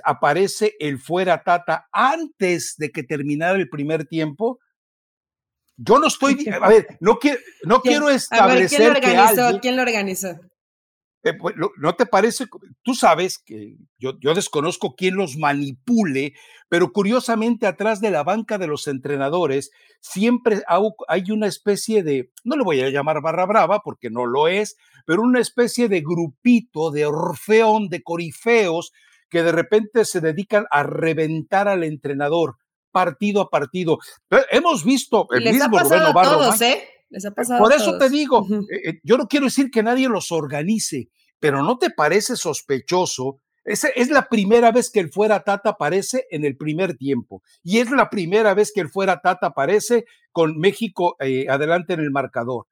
[0.03, 4.59] aparece el fuera Tata antes de que terminara el primer tiempo?
[5.77, 9.59] Yo no estoy, a ver, no quiero, no quiero establecer ¿quién lo organizó?
[9.59, 10.50] ¿Quién lo organizó?
[11.23, 12.45] Eh, pues, ¿No te parece?
[12.81, 16.33] Tú sabes que yo, yo, desconozco quién los manipule,
[16.67, 20.63] pero curiosamente atrás de la banca de los entrenadores siempre
[21.07, 24.77] hay una especie de, no le voy a llamar barra brava porque no lo es,
[25.05, 28.91] pero una especie de grupito, de orfeón, de corifeos
[29.29, 32.57] que de repente se dedican a reventar al entrenador
[32.91, 33.99] partido a partido.
[34.51, 36.87] Hemos visto el mismo Rubén todos, ¿eh?
[37.11, 40.09] Les ha pasado Por eso te digo, eh, eh, yo no quiero decir que nadie
[40.09, 43.37] los organice, pero ¿no te parece sospechoso?
[43.63, 47.77] Es, es la primera vez que el fuera Tata aparece en el primer tiempo y
[47.77, 52.65] es la primera vez que el fuera Tata aparece con México adelante en el marcador.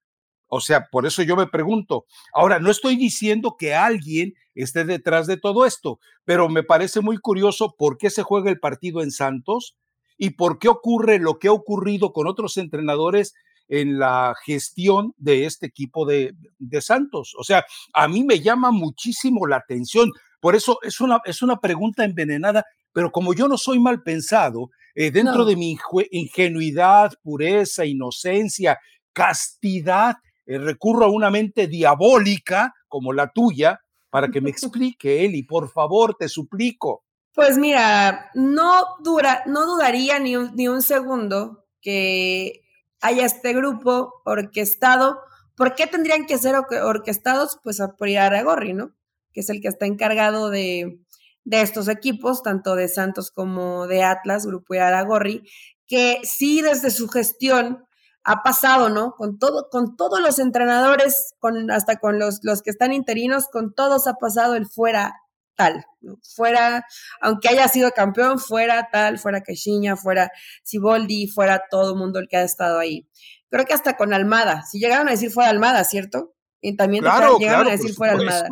[0.49, 2.05] O sea, por eso yo me pregunto.
[2.33, 7.17] Ahora, no estoy diciendo que alguien esté detrás de todo esto, pero me parece muy
[7.17, 9.77] curioso por qué se juega el partido en Santos
[10.17, 13.35] y por qué ocurre lo que ha ocurrido con otros entrenadores
[13.69, 16.35] en la gestión de este equipo de,
[16.81, 17.35] Santos.
[17.37, 20.11] O sea, a mí me llama muchísimo la atención.
[20.41, 24.71] Por eso es una, es una pregunta envenenada, pero como yo no soy mal pensado,
[24.95, 25.77] eh, dentro de mi
[26.11, 28.79] ingenuidad, pureza, inocencia,
[29.13, 33.79] castidad, eh, recurro a una mente diabólica como la tuya
[34.09, 37.03] para que me explique, Eli, por favor, te suplico.
[37.33, 42.63] Pues mira, no, dura, no dudaría ni un, ni un segundo que
[43.01, 45.19] haya este grupo orquestado.
[45.55, 47.59] ¿Por qué tendrían que ser orquestados?
[47.63, 48.93] Pues apoyar a Gorri, ¿no?
[49.33, 50.99] Que es el que está encargado de,
[51.43, 55.43] de estos equipos, tanto de Santos como de Atlas, Grupo Aragorri,
[55.87, 57.85] que sí desde su gestión
[58.23, 59.13] ha pasado, ¿no?
[59.13, 63.73] Con todo, con todos los entrenadores, con, hasta con los, los que están interinos, con
[63.73, 65.15] todos ha pasado el fuera
[65.59, 65.85] tal,
[66.23, 66.85] fuera,
[67.19, 70.31] aunque haya sido campeón, fuera tal, fuera Caixinha, fuera
[70.63, 73.09] Siboldi, fuera todo el mundo el que ha estado ahí.
[73.49, 76.33] Creo que hasta con Almada, si llegaron a decir fuera Almada, ¿cierto?
[76.61, 77.03] Y también
[77.39, 78.47] llegaron a decir fuera Almada.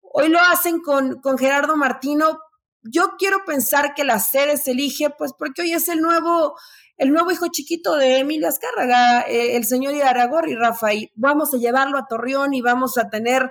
[0.00, 2.38] Hoy lo hacen con, con Gerardo Martino.
[2.82, 6.54] Yo quiero pensar que la sede se elige, pues porque hoy es el nuevo,
[6.96, 11.56] el nuevo hijo chiquito de Emilio Azcárraga, eh, el señor Iraragorri, Rafa, y vamos a
[11.56, 13.50] llevarlo a Torreón y vamos a tener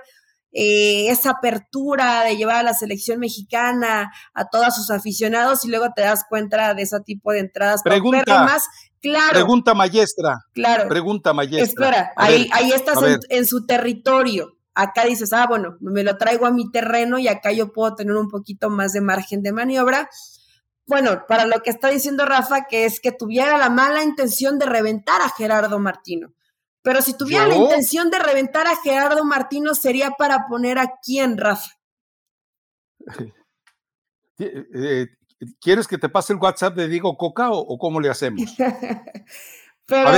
[0.52, 5.88] eh, esa apertura de llevar a la selección mexicana a todos sus aficionados y luego
[5.94, 7.82] te das cuenta de ese tipo de entradas.
[7.82, 8.64] Pregunta, más,
[9.02, 9.32] claro.
[9.32, 10.38] Pregunta maestra.
[10.54, 10.88] Claro.
[10.88, 11.62] Pregunta maestra.
[11.62, 14.56] Espera, ahí, ahí estás en, su territorio.
[14.74, 18.14] Acá dices, ah, bueno, me lo traigo a mi terreno y acá yo puedo tener
[18.14, 20.08] un poquito más de margen de maniobra.
[20.86, 24.66] Bueno, para lo que está diciendo Rafa, que es que tuviera la mala intención de
[24.66, 26.28] reventar a Gerardo Martino.
[26.86, 31.36] Pero si tuviera la intención de reventar a Gerardo Martino, sería para poner a quién,
[31.36, 31.72] Rafa.
[34.38, 35.06] Eh, eh,
[35.62, 38.54] ¿Quieres que te pase el WhatsApp de Diego Coca o, cómo le hacemos?
[39.86, 40.12] Pero, a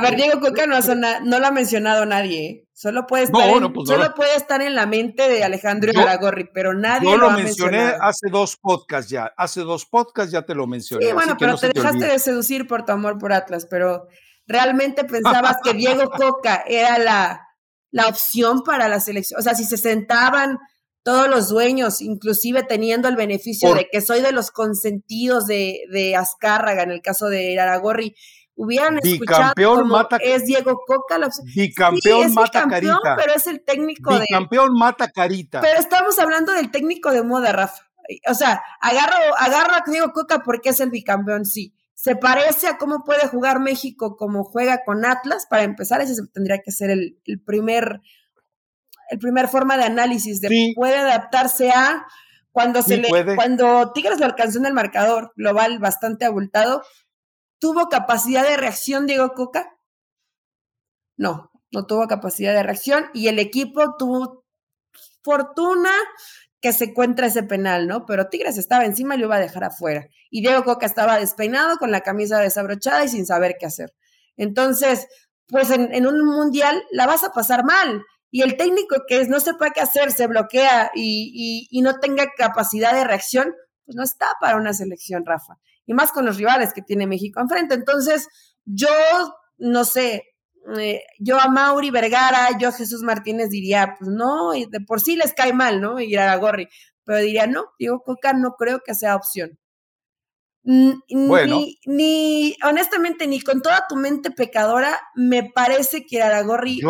[0.00, 2.66] ver, eh, Diego Coca no, no, lo ha mencionado nadie.
[2.72, 7.10] Solo puede estar, pues solo puede estar en la mente de Alejandro Aragorri, pero nadie
[7.10, 9.34] yo lo, lo mencioné hace dos podcasts ya.
[9.36, 11.04] Hace dos podcasts ya te lo mencioné.
[11.04, 14.08] Sí, bueno, pero te dejaste de seducir por tu amor por Atlas, pero
[14.46, 17.48] ¿Realmente pensabas que Diego Coca era la,
[17.90, 19.40] la opción para la selección?
[19.40, 20.58] O sea, si se sentaban
[21.04, 26.14] todos los dueños, inclusive teniendo el beneficio de que soy de los consentidos de, de
[26.14, 28.14] Azcárraga, en el caso de Aragorri,
[28.54, 31.46] hubieran escuchado mata, es Diego Coca la opción.
[31.54, 33.16] Bicampeón sí, mata carita.
[33.16, 35.60] Pero es el técnico bicampeón mata carita.
[35.60, 37.82] Pero estamos hablando del técnico de moda, Rafa.
[38.28, 42.78] O sea, agarro, agarro a Diego Coca porque es el bicampeón, sí se parece a
[42.78, 45.46] cómo puede jugar México como juega con Atlas.
[45.48, 48.00] Para empezar, ese tendría que ser el, primer,
[49.10, 52.04] el primer forma de análisis de puede adaptarse a
[52.50, 56.82] cuando se le, cuando Tigres lo alcanzó en el marcador global bastante abultado,
[57.60, 59.70] ¿tuvo capacidad de reacción Diego Coca?
[61.16, 64.44] No, no tuvo capacidad de reacción y el equipo tuvo
[65.22, 65.92] fortuna
[66.62, 68.06] que se encuentra ese penal, ¿no?
[68.06, 70.08] Pero Tigres estaba encima y lo iba a dejar afuera.
[70.30, 73.92] Y Diego Coca estaba despeinado con la camisa desabrochada y sin saber qué hacer.
[74.36, 75.08] Entonces,
[75.48, 78.04] pues en, un mundial la vas a pasar mal.
[78.30, 82.94] Y el técnico que no sepa qué hacer, se bloquea y, y no tenga capacidad
[82.94, 83.52] de reacción,
[83.84, 85.58] pues no está para una selección, Rafa.
[85.84, 87.74] Y más con los rivales que tiene México enfrente.
[87.74, 88.28] Entonces,
[88.64, 88.88] yo
[89.58, 90.31] no sé,
[90.78, 95.16] eh, yo a Mauri Vergara, yo a Jesús Martínez diría, pues no, de por sí
[95.16, 96.00] les cae mal, ¿no?
[96.00, 96.68] Ir a Gorri,
[97.04, 99.58] pero diría, no, Diego Coca no creo que sea opción.
[100.64, 101.60] Bueno.
[101.86, 106.80] Ni, honestamente, ni con toda tu mente pecadora, me parece que Aragorri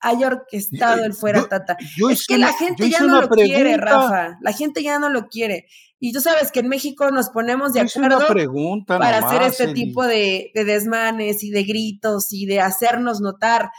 [0.00, 1.76] haya orquestado el fuera tata.
[2.10, 4.36] es que la gente ya no lo quiere, Rafa.
[4.40, 5.66] La gente ya no lo quiere.
[5.98, 8.20] Y tú sabes que en México nos ponemos de acuerdo
[8.86, 13.70] para hacer este tipo de, de, desmanes y de gritos y de hacernos notar.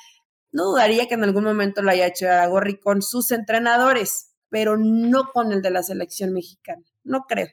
[0.52, 5.26] No dudaría que en algún momento lo haya hecho Aragorri con sus entrenadores, pero no
[5.34, 6.82] con el de la selección mexicana.
[7.04, 7.50] No creo.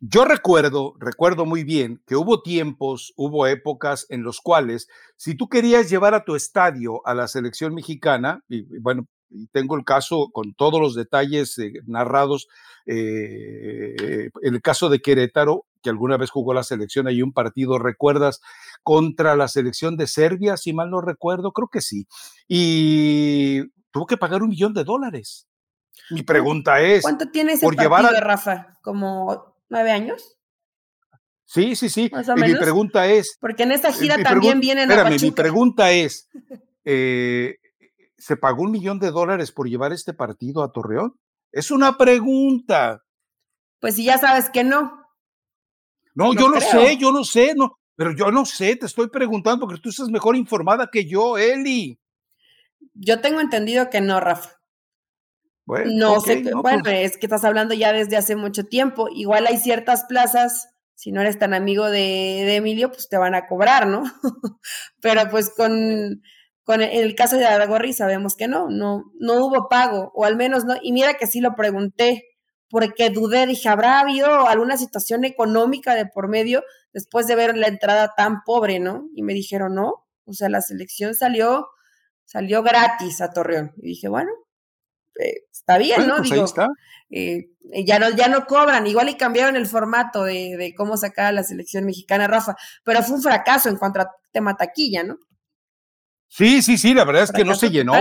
[0.00, 5.48] Yo recuerdo, recuerdo muy bien que hubo tiempos, hubo épocas en los cuales si tú
[5.48, 9.08] querías llevar a tu estadio a la selección mexicana, y, bueno,
[9.50, 12.46] tengo el caso con todos los detalles eh, narrados,
[12.86, 17.78] eh, en el caso de Querétaro, que alguna vez jugó la selección, hay un partido,
[17.78, 18.40] ¿recuerdas?
[18.84, 22.06] Contra la selección de Serbia, si mal no recuerdo, creo que sí.
[22.46, 25.48] Y tuvo que pagar un millón de dólares.
[26.10, 27.02] Mi pregunta es...
[27.02, 28.78] ¿Cuánto tiene ese partido, Rafa?
[28.80, 30.36] ¿Como nueve años.
[31.44, 32.10] Sí, sí, sí.
[32.12, 33.38] y mi pregunta es.
[33.40, 36.28] Porque en esta gira también vienen espérame, mi pregunta es:
[36.84, 37.56] eh,
[38.18, 41.14] ¿se pagó un millón de dólares por llevar este partido a Torreón?
[41.50, 43.02] Es una pregunta.
[43.80, 45.06] Pues si ya sabes que no.
[46.14, 49.66] No, yo no sé, yo no sé, no, pero yo no sé, te estoy preguntando
[49.66, 51.98] porque tú estás mejor informada que yo, Eli.
[52.92, 54.57] Yo tengo entendido que no, Rafa.
[55.68, 59.06] Bueno, no sé, bueno, pues es que estás hablando ya desde hace mucho tiempo.
[59.14, 63.46] Igual hay ciertas plazas, si no eres tan amigo de, Emilio, pues te van a
[63.46, 64.02] cobrar, ¿no?
[65.02, 66.22] Pero pues con,
[66.64, 70.64] con el, caso de Aragorri sabemos que no, no, no hubo pago, o al menos
[70.64, 72.24] no, y mira que sí lo pregunté,
[72.70, 77.66] porque dudé, dije, ¿habrá habido alguna situación económica de por medio después de ver la
[77.66, 79.04] entrada tan pobre, ¿no?
[79.14, 81.68] Y me dijeron, no, o sea, la selección salió,
[82.24, 83.74] salió gratis a Torreón.
[83.76, 84.30] Y dije, bueno,
[85.18, 86.16] eh, está bien, ¿no?
[86.18, 86.46] Pues Digo,
[87.10, 87.48] eh,
[87.84, 91.84] ya no, ya no cobran, igual y cambiaron el formato de, cómo sacar la selección
[91.84, 95.18] mexicana, Rafa, pero fue un fracaso en cuanto a tema taquilla, ¿no?
[96.28, 97.94] Sí, sí, sí, la verdad es que no se llenó.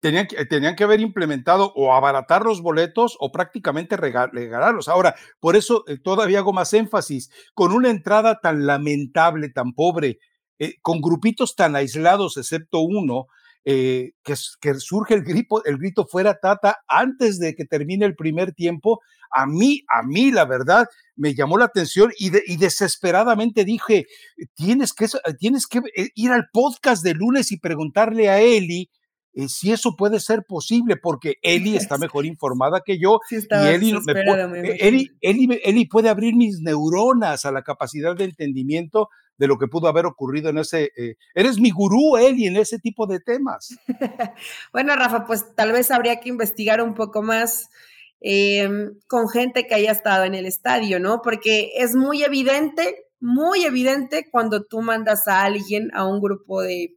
[0.00, 4.88] tenían, tenían, que haber implementado o abaratar los boletos o prácticamente regalarlos.
[4.88, 10.18] Ahora, por eso eh, todavía hago más énfasis, con una entrada tan lamentable, tan pobre,
[10.82, 13.28] con grupitos tan aislados, excepto uno,
[13.64, 18.14] eh, que, que, surge el grito, el grito fuera Tata antes de que termine el
[18.14, 23.64] primer tiempo, a mí, a mí la verdad me llamó la atención y, y desesperadamente
[23.64, 24.06] dije,
[24.54, 25.06] tienes que,
[25.38, 28.90] tienes que eh, ir al podcast de lunes y preguntarle a Eli
[29.32, 33.36] eh, si eso puede ser posible, porque Eli está mejor informada que yo y
[34.80, 39.08] Eli, Eli, puede abrir mis neuronas a la capacidad de entendimiento
[39.40, 40.92] de lo que pudo haber ocurrido en ese...
[40.94, 43.74] Eh, eres mi gurú, Eli, en ese tipo de temas.
[44.72, 47.70] bueno, Rafa, pues tal vez habría que investigar un poco más
[48.20, 51.22] em, con gente que haya estado en el estadio, ¿no?
[51.22, 56.96] Porque es muy evidente, muy evidente cuando tú mandas a alguien a un grupo de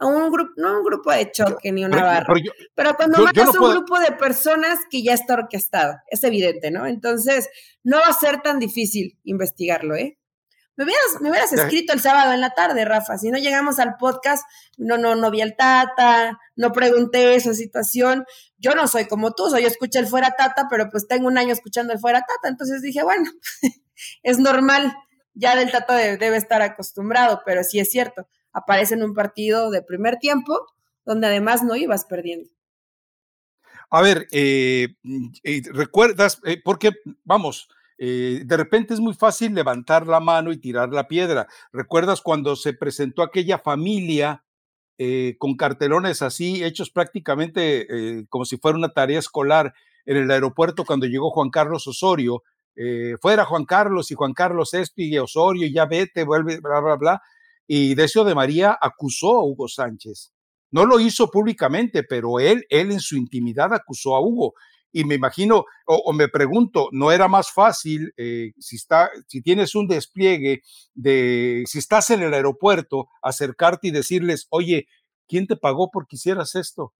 [0.00, 2.34] a un grupo, no un grupo de choque ni una barra,
[2.74, 6.84] pero, cuando mandas a un grupo de personas que ya está orquestado, es evidente, ¿no?
[6.84, 7.48] Entonces,
[7.84, 10.18] no va a ser tan difícil investigarlo, ¿eh?
[10.76, 13.16] Me hubieras, me hubieras escrito el sábado en la tarde, Rafa.
[13.16, 14.44] Si no llegamos al podcast,
[14.76, 18.26] no, no, no vi al Tata, no pregunté esa situación.
[18.58, 21.38] Yo no soy como tú, soy yo escuché el fuera Tata, pero pues tengo un
[21.38, 22.48] año escuchando el fuera Tata.
[22.48, 23.24] Entonces dije, bueno,
[24.22, 24.94] es normal.
[25.32, 28.28] Ya del Tata debe, estar acostumbrado, pero sí es cierto.
[28.52, 30.66] Aparece en un partido de primer tiempo,
[31.06, 32.50] donde además no ibas perdiendo.
[33.88, 34.88] A ver, eh,
[35.42, 36.90] eh, recuerdas, eh, porque,
[37.24, 41.46] vamos, eh, de repente es muy fácil levantar la mano y tirar la piedra.
[41.72, 44.44] ¿Recuerdas cuando se presentó aquella familia
[44.98, 47.86] eh, con cartelones así, hechos prácticamente
[48.18, 52.42] eh, como si fuera una tarea escolar en el aeropuerto cuando llegó Juan Carlos Osorio?
[53.22, 57.22] fuera Juan Carlos y Juan Carlos esto y Osorio, ya vete, vuelve, bla, bla, bla.
[57.66, 60.34] Y Decio de María acusó a Hugo Sánchez.
[60.70, 64.52] No lo hizo públicamente, pero él, él en su intimidad acusó a Hugo
[64.96, 69.74] y me imagino o, me pregunto, ¿no era más fácil eh, si, está, si tienes
[69.74, 70.62] un despliegue
[70.94, 74.88] de, si estás en el aeropuerto, acercarte y decirles, oye,
[75.28, 76.94] ¿quién te pagó por que hicieras esto?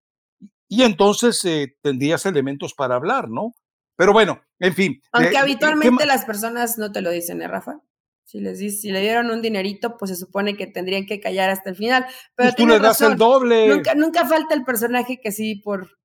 [0.69, 3.55] Y entonces eh, tendrías elementos para hablar, ¿no?
[3.97, 5.01] Pero bueno, en fin.
[5.13, 7.81] Aunque habitualmente las personas no te lo dicen, ¿eh, Rafa?
[8.25, 11.71] Si les si le dieron un dinerito, pues se supone que tendrían que callar hasta
[11.71, 12.05] el final.
[12.35, 13.69] Pero pues tú le das el doble.
[13.69, 15.97] Nunca, nunca falta el personaje que sí, por,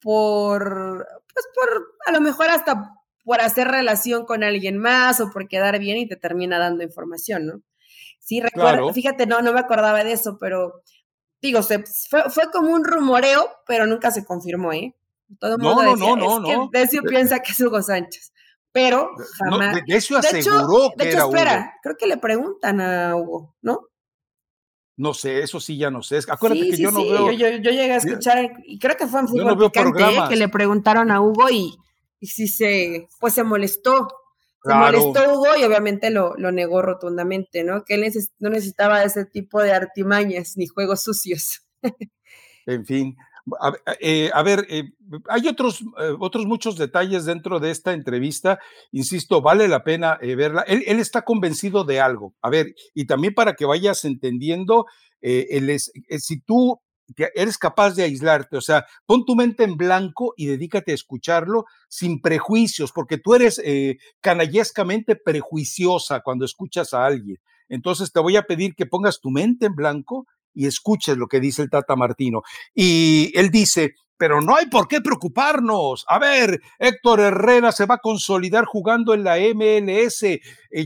[0.00, 2.92] por, pues por, a lo mejor hasta
[3.24, 7.46] por hacer relación con alguien más o por quedar bien y te termina dando información,
[7.46, 7.62] ¿no?
[8.20, 10.82] Sí, recuerdo, fíjate, no, no me acordaba de eso, pero
[11.40, 14.94] digo, se, fue, fue, como un rumoreo, pero nunca se confirmó, ¿eh?
[15.38, 18.32] Todo el mundo no, no, no, no, que Decio piensa que es Hugo Sánchez,
[18.72, 19.76] pero jamás.
[19.76, 23.88] No, Decio aseguró que de hecho, espera, creo que le preguntan a Hugo, ¿no?
[24.96, 26.18] No sé, eso sí ya no sé.
[26.28, 27.30] Acuérdate que yo no veo.
[27.32, 30.48] Yo, yo, llegué a escuchar, y creo que fue en fútbol no picante, que le
[30.48, 31.76] preguntaron a Hugo y,
[32.18, 34.08] y sí se, pues se molestó.
[34.64, 37.84] Se molestó Hugo y obviamente lo, lo negó rotundamente, ¿no?
[37.84, 41.62] Que él no necesitaba ese tipo de artimañas ni juegos sucios.
[42.66, 43.16] en fin,
[43.60, 44.92] a, ver, eh, eh,
[45.28, 48.58] hay otros, eh, otros muchos detalles dentro de esta entrevista.
[48.90, 50.62] Insisto, vale la pena verla.
[50.62, 52.34] Él, está convencido de algo.
[52.42, 54.86] A ver, y también para que vayas entendiendo,
[55.20, 56.80] si tú
[57.34, 61.64] eres capaz de aislarte, o sea, pon tu mente en blanco y dedícate a escucharlo
[61.88, 63.62] sin prejuicios, porque tú eres
[64.20, 67.38] canallescamente prejuiciosa cuando escuchas a alguien.
[67.68, 70.26] Entonces te voy a pedir que pongas tu mente en blanco
[70.56, 72.42] y escuches lo que dice el Tata Martino.
[72.74, 76.04] Y él dice, pero no hay por qué preocuparnos.
[76.08, 80.22] A ver, Héctor Herrera se va a consolidar jugando en la MLS.
[80.22, 80.40] Eh,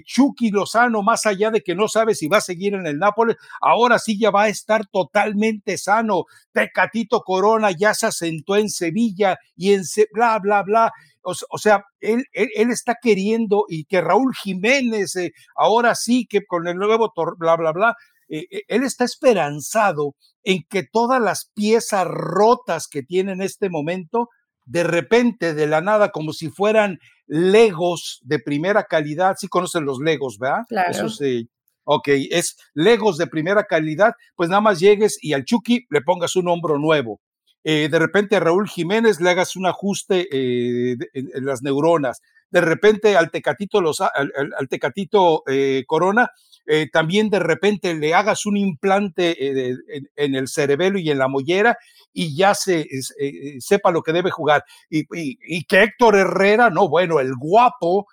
[0.04, 3.36] Chucky Lozano, más allá de que no sabe si va a seguir en el Nápoles,
[3.60, 6.24] ahora sí ya va a estar totalmente sano.
[6.52, 10.92] Tecatito Corona ya se asentó en Sevilla y en bla, bla, bla.
[11.22, 16.66] O, sea, él, él, está queriendo y que Raúl Jiménez, eh, ahora sí que con
[16.66, 17.94] el nuevo, bla, bla, bla,
[18.30, 20.14] eh, eh, él está esperanzado
[20.44, 24.28] en que todas las piezas rotas que tiene en este momento,
[24.64, 29.98] de repente, de la nada, como si fueran legos de primera calidad, sí conocen los
[29.98, 30.62] legos, ¿verdad?
[30.68, 30.90] Claro.
[30.90, 31.50] Eso sí.
[31.84, 36.36] Ok, es legos de primera calidad, pues nada más llegues y al Chucky le pongas
[36.36, 37.20] un hombro nuevo.
[37.64, 40.98] Eh, de repente a Raúl Jiménez le hagas un ajuste en,
[41.44, 42.20] las neuronas.
[42.48, 45.42] De repente al Tecatito, los, al, Tecatito
[45.86, 46.30] Corona
[46.72, 49.76] eh, también de repente le hagas un implante eh,
[50.14, 51.76] en, el cerebelo y en la mollera
[52.12, 54.62] y ya se eh, sepa lo que debe jugar.
[54.88, 58.06] Y, que Héctor Herrera, no, bueno, el guapo,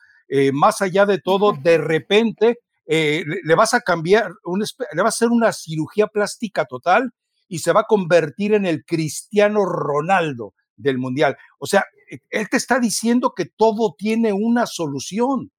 [0.53, 5.53] más allá de todo, de repente le, vas a cambiar, le va a hacer una
[5.53, 7.11] cirugía plástica total
[7.47, 11.37] y se va a convertir en el Cristiano Ronaldo del Mundial.
[11.59, 11.85] O sea,
[12.31, 15.51] él te está diciendo que todo tiene una solución.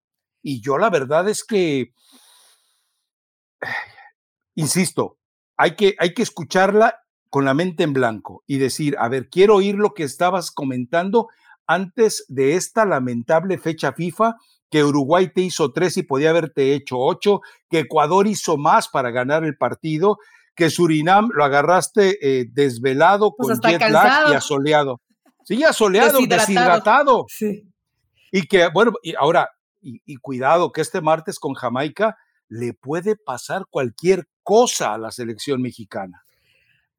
[0.42, 1.92] Y yo la verdad es que
[4.54, 5.18] insisto,
[5.56, 7.00] hay que, hay que escucharla
[7.30, 11.28] con la mente en blanco y decir, a ver, quiero oír lo que estabas comentando
[11.66, 14.36] antes de esta lamentable fecha FIFA,
[14.70, 19.10] que Uruguay te hizo tres y podía haberte hecho ocho, que Ecuador hizo más para
[19.10, 20.18] ganar el partido,
[20.54, 25.00] que Surinam lo agarraste eh, desvelado pues con jet lag y asoleado.
[25.44, 27.26] Sí, asoleado, deshidratado.
[28.30, 29.50] Y que, bueno, y ahora,
[29.80, 32.16] y cuidado, que este martes con Jamaica
[32.48, 36.24] le puede pasar cualquier cosa a la selección mexicana.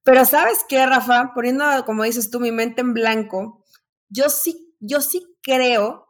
[0.03, 3.63] Pero sabes qué, Rafa, poniendo, como dices tú, mi mente en blanco,
[4.09, 6.07] yo sí, yo sí creo.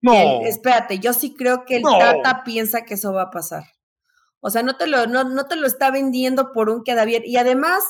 [0.00, 0.12] No.
[0.42, 3.64] espérate, yo sí creo que el Tata piensa que eso va a pasar.
[4.40, 7.24] O sea, no te lo, no, no te lo está vendiendo por un queda bien.
[7.26, 7.82] Y además,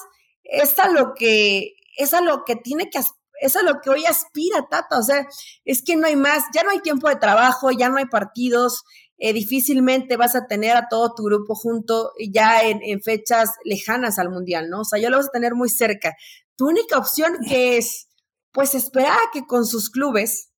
[0.42, 3.00] es a lo que, es a lo que tiene que
[3.40, 5.26] es a lo que hoy aspira Tata, o sea,
[5.64, 8.84] es que no hay más, ya no hay tiempo de trabajo, ya no hay partidos,
[9.18, 14.30] eh, difícilmente vas a tener a todo tu grupo junto ya en, fechas lejanas al
[14.30, 14.82] Mundial, ¿no?
[14.82, 16.14] O sea, ya lo vas a tener muy cerca.
[16.56, 18.08] Tu única opción es,
[18.52, 20.50] pues, esperar a que con sus clubes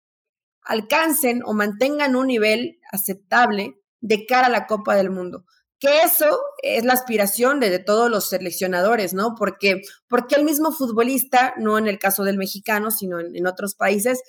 [0.62, 5.46] alcancen o mantengan un nivel aceptable de cara a la Copa del Mundo.
[5.78, 9.34] Que eso es la aspiración de, todos los seleccionadores, ¿no?
[9.38, 13.74] Porque, porque el mismo futbolista, no en el caso del mexicano, sino en, en otros
[13.74, 14.20] países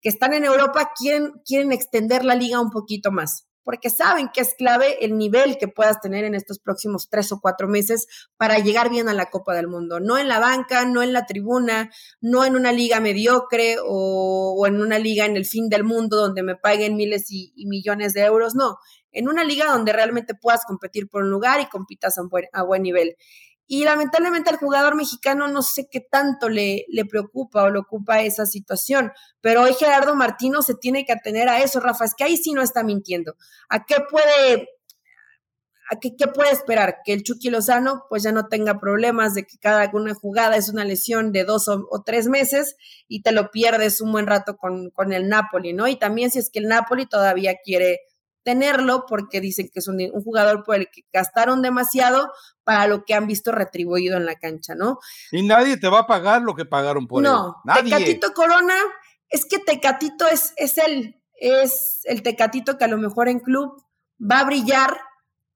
[0.00, 4.40] que están en Europa, quieren, quieren extender la liga un poquito más porque saben que
[4.40, 8.06] es clave el nivel que puedas tener en estos próximos tres o cuatro meses
[8.36, 10.00] para llegar bien a la Copa del Mundo.
[10.00, 11.90] No en la banca, no en la tribuna,
[12.20, 16.42] no en una liga mediocre o, en una liga en el fin del mundo donde
[16.42, 18.78] me paguen miles y, millones de euros, no.
[19.12, 22.82] En una liga donde realmente puedas competir por un lugar y compitas a, a buen
[22.82, 23.16] nivel.
[23.72, 28.20] Y lamentablemente al jugador mexicano no sé qué tanto le, le, preocupa o le ocupa
[28.20, 32.24] esa situación, pero hoy Gerardo Martino se tiene que atener a eso, Rafa, es que
[32.24, 33.36] ahí sí no está mintiendo.
[33.68, 34.70] ¿A qué puede,
[35.88, 36.96] a qué, qué puede esperar?
[37.04, 40.68] Que el Chucky Lozano pues ya no tenga problemas de que cada una jugada es
[40.68, 42.74] una lesión de dos o, o tres meses
[43.06, 45.86] y te lo pierdes un buen rato con, con el Napoli, ¿no?
[45.86, 48.00] Y también si es que el Napoli todavía quiere
[48.42, 52.30] tenerlo porque dicen que es un, jugador por el que gastaron demasiado
[52.64, 54.98] para lo que han visto retribuido en la cancha, ¿no?
[55.30, 57.30] Y nadie te va a pagar lo que pagaron por él.
[57.30, 58.76] No, Tecatito Corona,
[59.28, 63.82] es que Tecatito es, es el, es el Tecatito que a lo mejor en club
[64.20, 64.98] va a brillar,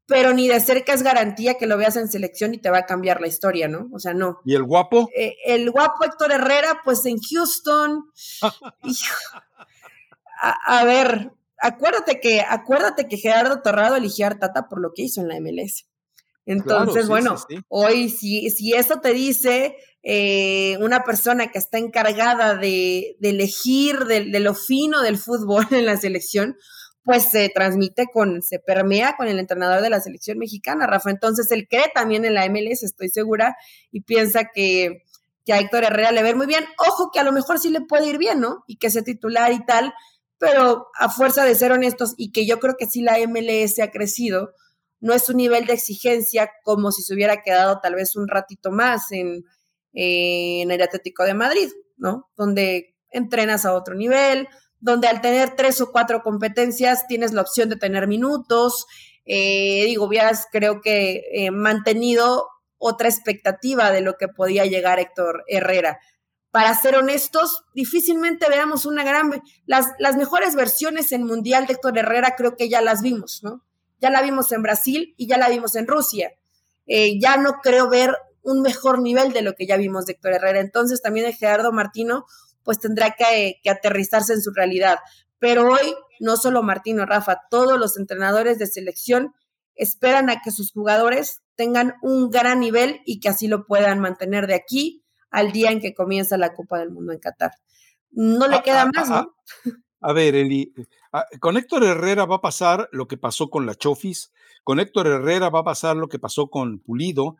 [0.07, 2.87] pero ni de cerca es garantía que lo veas en selección y te va a
[2.87, 3.89] cambiar la historia, ¿no?
[3.93, 4.41] O sea, no.
[4.45, 5.09] ¿Y el guapo?
[5.17, 8.11] Eh, el guapo Héctor Herrera, pues en Houston.
[10.67, 11.33] a, ver,
[11.65, 15.41] acuérdate que, acuérdate que Gerardo Torrado eligió a Tata por lo que hizo en la
[15.41, 15.87] MLS.
[16.47, 17.37] Entonces, bueno,
[17.69, 24.25] hoy si, si eso te dice eh, una persona que está encargada de, elegir de,
[24.25, 26.57] de, lo fino del fútbol en la selección,
[27.03, 31.11] pues se transmite con, se permea con el entrenador de la selección mexicana, Rafa.
[31.11, 33.57] Entonces él cree también en la MLS, estoy segura,
[33.91, 35.03] y piensa que,
[35.45, 36.65] que a Héctor Herrera le ve muy bien.
[36.89, 38.65] Ojo que a lo mejor sí le puede ir bien, ¿no?
[38.67, 39.93] Y que sea titular y tal,
[40.45, 43.91] pero a fuerza de ser honestos y que yo creo que sí la MLS ha
[43.91, 44.53] crecido,
[45.01, 48.71] no es un nivel de exigencia como si se hubiera quedado tal vez un ratito
[48.71, 49.45] más en,
[49.93, 52.29] el Atlético de Madrid, ¿no?
[52.37, 54.49] Donde entrenas a otro nivel,
[54.81, 58.87] donde al tener tres o cuatro competencias tienes la opción de tener minutos.
[59.25, 65.45] Eh, digo, hubieras creo que eh, mantenido otra expectativa de lo que podía llegar Héctor
[65.47, 66.01] Herrera.
[66.55, 69.43] Para ser honestos, difícilmente veamos una gran...
[69.67, 73.65] Las, las mejores versiones en Mundial de Héctor Herrera creo que ya las vimos, ¿no?
[74.01, 76.31] Ya la vimos en Brasil y ya la vimos en Rusia.
[76.87, 80.35] Eh, ya no creo ver un mejor nivel de lo que ya vimos de Héctor
[80.35, 80.61] Herrera.
[80.61, 82.25] Entonces también de Gerardo Martino
[82.63, 85.01] pues tendrá que, aterrizarse en su realidad.
[85.41, 89.35] Pero hoy, no solo Martino, Rafa, todos los entrenadores de selección
[89.75, 94.47] esperan a que sus jugadores tengan un gran nivel y que así lo puedan mantener
[94.47, 95.04] de aquí
[95.35, 97.53] al día en que comienza la Copa del Mundo en Qatar.
[98.13, 99.75] No le ah, queda ah, más, ah, ¿no?
[100.01, 100.73] A ver, Eli,
[101.41, 104.33] con Héctor Herrera va a pasar lo que pasó con la Chofis,
[104.63, 107.37] con Héctor Herrera va a pasar lo que pasó con Pulido,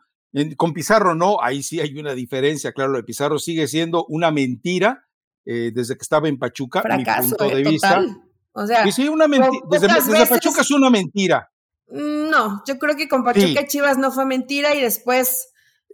[0.57, 4.31] con Pizarro no, ahí sí hay una diferencia, claro, lo de Pizarro sigue siendo una
[4.31, 5.05] mentira
[5.45, 8.03] eh, desde que estaba en Pachuca, mi punto de vista.
[8.51, 9.51] O sea, sí, una mentira.
[9.69, 11.51] Desde, Pachuca es una mentira.
[11.87, 15.53] Mm, no, yo creo que con Pachuca Chivas no fue mentira y después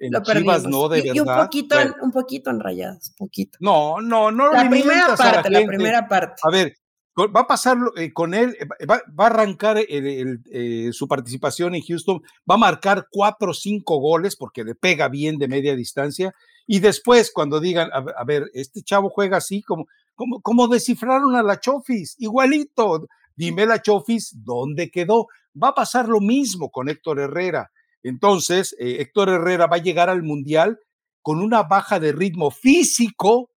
[0.10, 0.64] lo perdimos.
[0.64, 1.16] no, de verdad.
[1.16, 3.58] Y un poquito, un poquito enrayados, poquito.
[3.62, 4.52] No, no, no.
[4.52, 6.42] La primera parte, la, primera parte.
[6.44, 6.76] A ver,
[7.18, 9.78] va a pasar eh, con él, eh, va, a arrancar
[10.92, 15.38] su participación en Houston, va a marcar cuatro o cinco goles porque le pega bien
[15.38, 16.34] de media distancia
[16.68, 21.44] y después, cuando digan, a, ver, este chavo juega así, como, como, como descifraron a
[21.44, 23.08] la Chofis, igualito.
[23.36, 25.28] Dime la Chofis, ¿dónde quedó?
[25.62, 27.72] Va a pasar lo mismo con Héctor Herrera.
[28.04, 30.80] Entonces, eh, Héctor Herrera va a llegar al Mundial
[31.22, 33.52] con una baja de ritmo físico,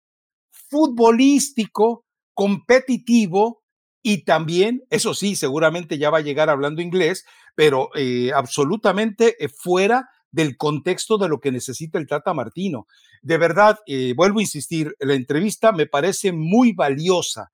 [0.50, 3.62] futbolístico, competitivo
[4.02, 7.24] y también, eso sí, seguramente ya va a llegar hablando inglés,
[7.54, 12.86] pero eh, absolutamente eh, fuera del contexto de lo que necesita el Tata Martino.
[13.22, 13.78] De verdad,
[14.16, 17.53] vuelvo a insistir, la entrevista me parece muy valiosa.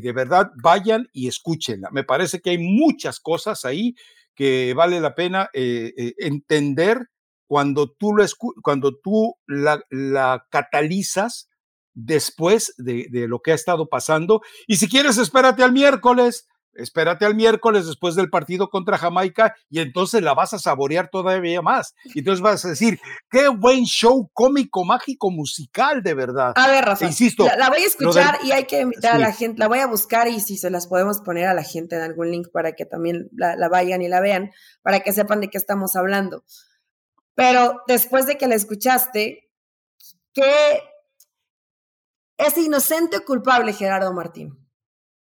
[0.00, 1.90] De verdad, vayan y escúchenla.
[1.92, 3.94] Me parece que hay muchas cosas ahí
[4.34, 7.08] que vale la pena eh, eh, entender
[7.46, 8.24] cuando tú, lo
[8.62, 11.48] cuando tú la, la catalizas
[11.92, 14.40] después de, de, lo que ha estado pasando.
[14.66, 19.80] Y si quieres, espérate al miércoles espérate al miércoles después del partido contra Jamaica y
[19.80, 21.94] entonces la vas a saborear todavía más.
[22.04, 23.00] Y entonces vas a decir,
[23.30, 26.52] qué buen show cómico, mágico, musical, de verdad.
[26.56, 29.58] A ver, Rafa, insisto, la, voy a escuchar y hay que invitar a la gente,
[29.58, 32.30] la voy a buscar y si se las podemos poner a la gente en algún
[32.30, 34.50] link para que también la, la vayan y la vean,
[34.82, 36.44] para que sepan de qué estamos hablando.
[37.34, 39.50] Pero después de que la escuchaste,
[40.32, 40.80] ¿qué
[42.38, 44.63] es inocente o culpable Gerardo Martín?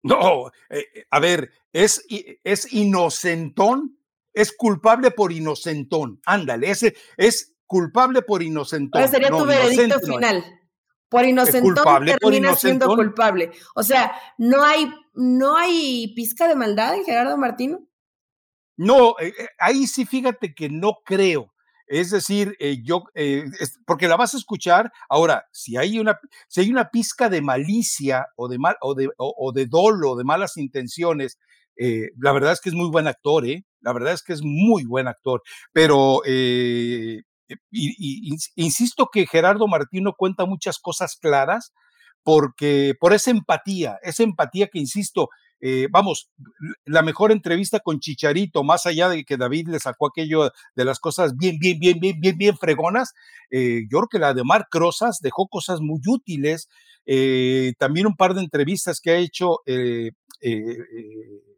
[0.02, 2.04] No, eh, eh, a ver, es,
[2.42, 3.98] es inocentón,
[4.32, 6.20] es culpable por inocentón.
[6.26, 9.00] Ándale, ese es culpable por inocentón.
[9.00, 10.44] Ese sería tu veredicto final.
[11.08, 13.52] Por inocentón termina siendo culpable.
[13.74, 17.86] O sea, no hay, no hay pizca de maldad en Gerardo Martino.
[18.76, 21.51] No, eh, ahí sí fíjate que no creo.
[21.92, 23.44] Es decir, eh, yo, eh,
[23.84, 24.90] porque la vas a escuchar.
[25.10, 26.18] Ahora, si hay una,
[26.48, 30.24] si hay una pizca de malicia o de, mal, o de, o, de dolo, de
[30.24, 31.38] malas intenciones,
[31.76, 33.66] eh, la verdad es que es muy buen actor, ¿eh?
[33.82, 35.42] La verdad es que es muy buen actor.
[35.74, 36.22] Pero,
[38.56, 41.74] insisto que Gerardo Martino cuenta muchas cosas claras
[42.22, 45.28] porque por esa empatía, esa empatía que, insisto,
[45.64, 46.28] eh, vamos,
[46.84, 50.98] la mejor entrevista con Chicharito, más allá de que David le sacó aquello de las
[50.98, 53.14] cosas bien, bien, bien, bien, bien, bien fregonas,
[53.48, 56.68] eh, yo creo que la de Marc Rosas dejó cosas muy útiles.
[57.06, 59.60] Eh, también un par de entrevistas que ha hecho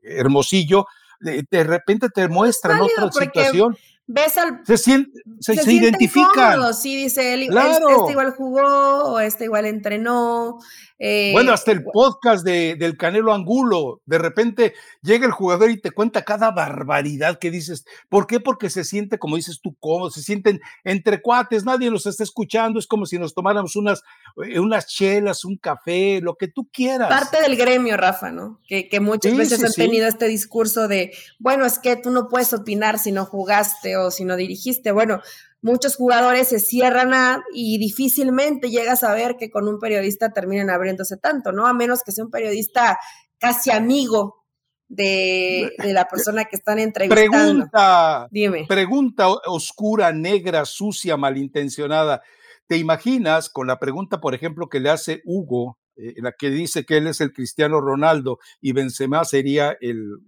[0.03, 0.85] Hermosillo,
[1.21, 3.75] de repente te muestran otra situación.
[4.07, 4.61] Ves al...
[4.65, 6.75] Se, siente, se, se, identifican.
[6.75, 10.59] Sí, dice él, este, este, igual jugó o este igual entrenó.
[10.99, 15.81] Eh, bueno, hasta el podcast de, del Canelo Angulo, de repente llega el jugador y
[15.81, 17.85] te cuenta cada barbaridad que dices.
[18.09, 18.39] ¿Por qué?
[18.39, 22.79] Porque se siente, como dices tú, cómodo, se sienten entre cuates, nadie los está escuchando,
[22.79, 24.03] es como si nos tomáramos unas,
[24.47, 27.09] eh, unas chelas, un café, lo que tú quieras.
[27.09, 28.61] Parte del gremio, Rafa, ¿no?
[28.69, 32.53] Que, que muchas veces han tenido este discurso de, bueno, es que tú no puedes
[32.53, 34.93] opinar si no jugaste o si no dirigiste.
[34.93, 35.21] Bueno,
[35.63, 40.71] muchos jugadores se cierran a, y difícilmente llegas a ver que con un periodista terminen
[40.71, 41.67] abriéndose tanto, ¿no?
[41.67, 42.99] A menos que sea un periodista
[43.39, 44.45] casi amigo
[44.89, 47.31] de, la persona que están entrevistando.
[47.31, 48.67] Pregunta, Dime.
[48.69, 52.23] pregunta oscura, negra, sucia, malintencionada.
[52.67, 56.85] ¿Te imaginas con la pregunta, por ejemplo, que le hace Hugo, eh, la que dice
[56.85, 60.19] que él es el Cristiano Ronaldo y Benzema sería el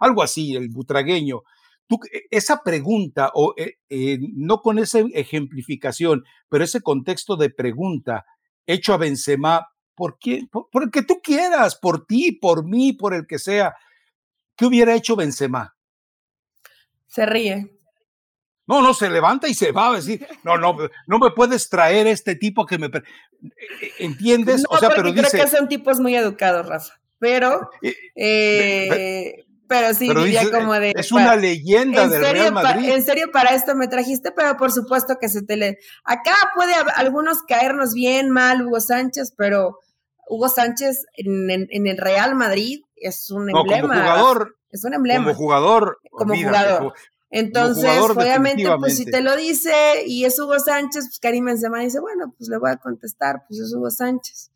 [0.00, 1.42] algo así, el butragueño?
[2.12, 8.26] E, esa pregunta, o eh, eh, no con esa ejemplificación, pero ese contexto de pregunta
[8.66, 10.46] hecho a Benzema, ¿por qué?
[10.50, 13.74] Por, el que tú quieras, por ti, por mí, por el que sea.
[14.56, 15.76] ¿Qué hubiera hecho Benzema?
[17.06, 17.74] Se ríe.
[18.66, 20.76] No, no, se levanta y se va a decir, no, no,
[21.06, 22.86] no me puedes traer este tipo que me...
[22.88, 23.00] E,
[24.00, 24.64] ¿Entiendes?
[24.68, 27.00] o sea, pero creo que son tipos muy educados, Rafa.
[27.18, 27.70] Pero...
[28.14, 30.92] Eh, pero sí diría como de.
[30.96, 32.90] Es una leyenda del Real Madrid.
[32.90, 35.78] en serio, para esto me trajiste, pero por supuesto que se te le.
[36.04, 39.78] Acá puede algunos caernos bien, mal, Hugo Sánchez, pero
[40.28, 43.82] Hugo Sánchez en, el Real Madrid es un emblema.
[43.82, 44.56] Como jugador.
[44.70, 45.24] Es un emblema.
[45.24, 45.98] Como jugador.
[46.10, 46.94] Como jugador.
[47.30, 49.72] Entonces, obviamente, pues si te lo dice
[50.06, 53.60] y es Hugo Sánchez, pues Karim Benzema dice, bueno, pues le voy a contestar, pues
[53.60, 54.50] es Hugo Sánchez.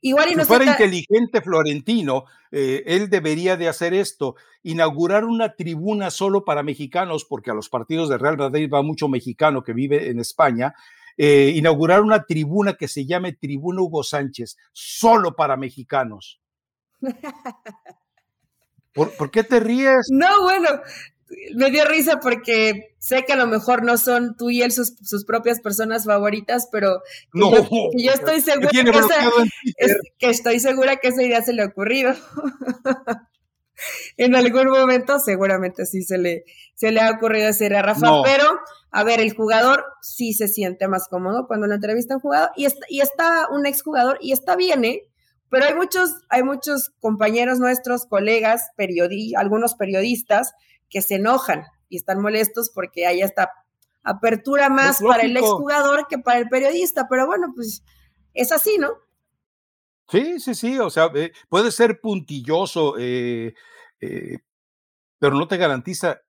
[0.00, 6.10] Igual y si fuera inteligente Florentino, eh, él debería de hacer esto, inaugurar una tribuna
[6.10, 10.08] solo para mexicanos, porque a los partidos de Real Madrid va mucho mexicano que vive
[10.08, 10.74] en España,
[11.16, 16.40] eh, inaugurar una tribuna que se llame Tribuna Hugo Sánchez, solo para mexicanos.
[18.92, 20.08] ¿Por, qué te ríes?
[20.10, 20.68] No, bueno,
[21.54, 25.24] me dio risa porque sé que a lo mejor no son tú y él sus,
[25.26, 27.02] propias personas favoritas, pero
[27.34, 28.70] yo, estoy segura
[30.18, 32.14] que, estoy segura que esa idea se le ha ocurrido.
[34.16, 38.58] en algún momento seguramente sí se le, se le ha ocurrido decir a Rafa, pero
[38.90, 42.64] a ver, el jugador sí se siente más cómodo cuando lo entrevista un jugador y
[42.64, 45.02] está, y está un exjugador y está bien, ¿eh?
[45.50, 50.52] Pero hay muchos, hay muchos compañeros nuestros, colegas, periodi algunos periodistas
[50.88, 53.52] que se enojan y están molestos porque hay esta
[54.02, 57.82] apertura más para el exjugador que para el periodista, pero bueno, pues
[58.34, 58.90] es así, ¿no?
[60.10, 63.54] Sí, sí, sí, o sea, eh, puede ser puntilloso, eh,
[64.00, 64.38] eh,
[65.18, 66.22] pero no te garantiza,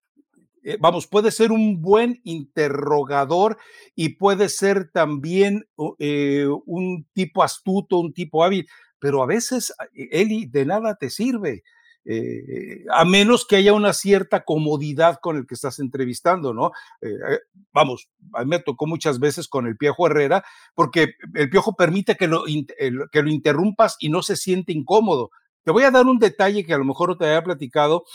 [0.80, 3.58] vamos, puede ser un buen interrogador
[3.96, 8.68] y puede ser también un tipo astuto, un tipo hábil,
[9.00, 11.64] pero a veces, Eli, de nada te sirve.
[12.12, 16.72] Eh, a menos que haya una cierta comodidad con el que estás entrevistando, ¿no?
[17.02, 17.40] Eh, eh,
[17.72, 20.44] vamos, a mí me tocó muchas veces con el Piojo Herrera,
[20.74, 25.30] porque el Piojo permite que lo, que lo interrumpas y no se siente incómodo.
[25.64, 28.06] Te voy a dar un detalle que a lo mejor no te había platicado.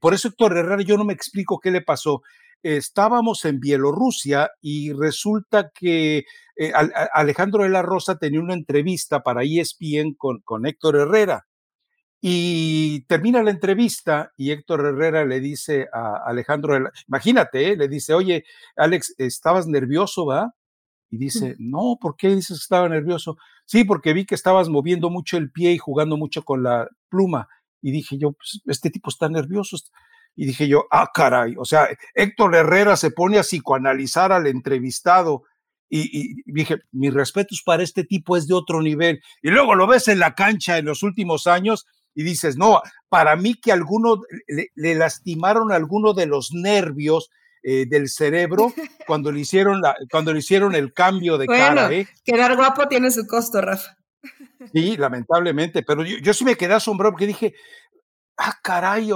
[0.00, 2.22] por eso Héctor Herrera, yo no me explico qué le pasó.
[2.62, 6.24] Estábamos en Bielorrusia y resulta que
[7.12, 11.46] Alejandro de la Rosa tenía una entrevista para ESPN con, con Héctor Herrera.
[12.22, 16.76] Y termina la entrevista y Héctor Herrera le dice a Alejandro,
[17.08, 17.76] imagínate, ¿eh?
[17.76, 18.44] le dice, oye,
[18.76, 20.54] Alex, ¿estabas nervioso, va?
[21.10, 23.38] Y dice, no, ¿por qué dices que estaba nervioso?
[23.64, 27.48] Sí, porque vi que estabas moviendo mucho el pie y jugando mucho con la pluma.
[27.80, 29.78] Y dije yo, pues, este tipo está nervioso.
[30.36, 35.44] Y dije yo, ah, caray, o sea, Héctor Herrera se pone a psicoanalizar al entrevistado.
[35.88, 39.20] Y, y, dije, mis respetos para este tipo es de otro nivel.
[39.42, 43.36] Y luego lo ves en la cancha en los últimos años y dices, no, para
[43.36, 47.30] mí que alguno le, lastimaron alguno de los nervios
[47.62, 48.72] eh, del cerebro
[49.06, 51.92] cuando le hicieron la, cuando le hicieron el cambio de cara.
[51.92, 52.08] ¿eh?
[52.24, 53.96] Quedar guapo tiene su costo, Rafa.
[54.72, 57.54] Sí, lamentablemente, pero yo, sí me quedé asombrado porque dije,
[58.36, 59.10] ah, caray,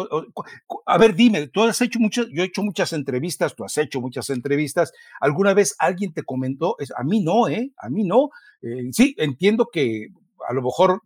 [0.87, 4.01] a ver, dime, tú has hecho muchas, yo he hecho muchas entrevistas, tú has hecho
[4.01, 6.77] muchas entrevistas, ¿alguna vez alguien te comentó?
[6.97, 7.73] A mí no, ¿eh?
[7.77, 8.31] A mí no.
[8.63, 10.09] Eh, sí, entiendo que
[10.49, 11.03] a lo mejor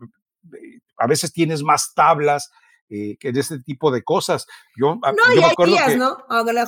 [0.98, 2.50] a veces tienes más tablas
[2.90, 4.46] eh, que de este tipo de cosas.
[4.76, 6.16] Yo, no, y hay días, ¿no?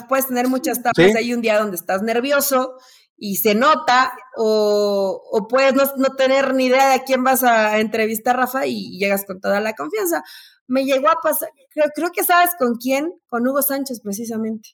[0.08, 1.16] puedes tener muchas tablas.
[1.16, 2.76] Hay un día donde estás nervioso
[3.16, 8.36] y se nota, o, puedes no, tener ni idea de a quién vas a entrevistar,
[8.36, 10.22] Rafa, y llegas con toda la confianza.
[10.66, 14.70] Me llegó a pasar, creo, creo que sabes con quién, con Hugo Sánchez precisamente.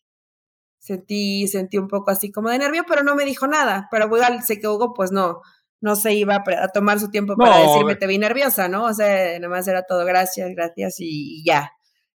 [0.78, 3.88] Sentí, sentí un poco así como de nervio, pero no me dijo nada.
[3.90, 5.40] Pero igual sé que Hugo, pues no,
[5.80, 8.84] no se iba a, tomar su tiempo para decirme te vi nerviosa, ¿no?
[8.84, 11.70] O sea, nomás era todo gracias, gracias y, ya,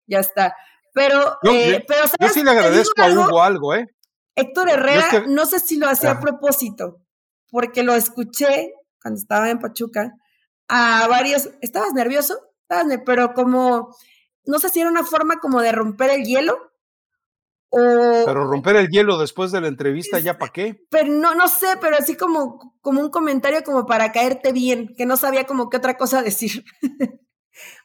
[0.06, 0.54] ya está.
[0.92, 3.86] Pero, eh, pero yo sí le agradezco a Hugo algo, ¿eh?
[4.34, 7.02] Héctor Herrera, no sé si lo hacía a propósito,
[7.50, 10.12] porque lo escuché cuando estaba en Pachuca
[10.68, 11.50] a varios.
[11.60, 12.38] ¿Estabas nervioso?
[13.04, 13.96] pero como,
[14.44, 16.69] no sé si era una forma como de romper el hielo
[17.70, 20.86] pero romper el hielo después de la entrevista, ¿ya para qué?
[20.90, 25.06] Pero no, no sé, pero así como, como un comentario como para caerte bien, que
[25.06, 26.64] no sabía como qué otra cosa decir.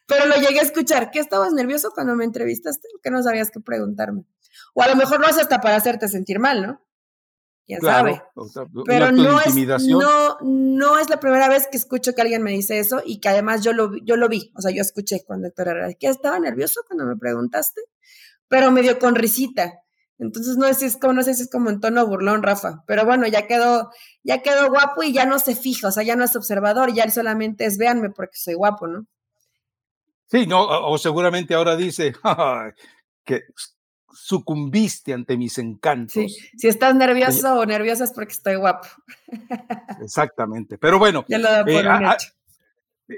[0.07, 1.11] pero lo llegué a escuchar.
[1.11, 2.87] ¿Qué estabas nervioso cuando me entrevistaste?
[2.97, 4.25] ¿O que no sabías qué preguntarme?
[4.73, 6.81] O a lo mejor no es hasta para hacerte sentir mal, ¿no?
[7.65, 8.21] Quién sabe.
[8.85, 9.55] pero no es,
[9.87, 13.29] no, no es la primera vez que escucho que alguien me dice eso y que
[13.29, 14.51] además yo lo, yo lo vi.
[14.55, 17.81] O sea, yo escuché cuando Héctor era, ¿qué estaba nervioso cuando me preguntaste?
[18.47, 19.81] Pero medio con risita.
[20.17, 22.83] Entonces no sé si es como, no sé si es como en tono burlón, Rafa.
[22.87, 23.91] Pero bueno, ya quedó,
[24.23, 27.09] ya quedó guapo y ya no se fija, o sea, ya no es observador, ya
[27.09, 29.05] solamente es véanme porque soy guapo, ¿no?
[30.27, 32.13] Sí, no, o seguramente ahora dice
[33.25, 33.41] que
[34.15, 36.13] sucumbiste ante mis encantos.
[36.13, 36.27] Sí,
[36.57, 38.87] si estás nervioso o nerviosa es porque estoy guapo.
[40.01, 41.25] Exactamente, pero bueno.
[41.27, 42.29] Ya lo da por eh, un hecho.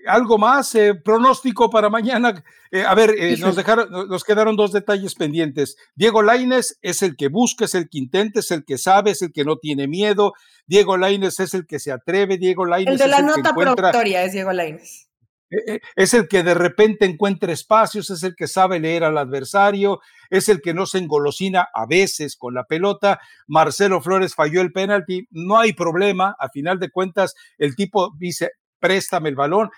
[0.05, 2.43] Algo más, eh, pronóstico para mañana.
[2.71, 5.77] Eh, a ver, eh, nos dejaron, nos quedaron dos detalles pendientes.
[5.95, 9.21] Diego Laines es el que busca, es el que intenta, es el que sabe, es
[9.21, 10.33] el que no tiene miedo.
[10.65, 12.37] Diego Laines es el que se atreve.
[12.37, 15.07] Diego Laines el de la nota que es Diego Laines.
[15.95, 20.49] Es el que de repente encuentra espacios, es el que sabe leer al adversario, es
[20.49, 23.21] el que no se engolosina a veces con la pelota.
[23.47, 28.51] Marcelo Flores falló el penalti, no hay problema, a final de cuentas el tipo dice,
[28.79, 29.69] préstame el balón.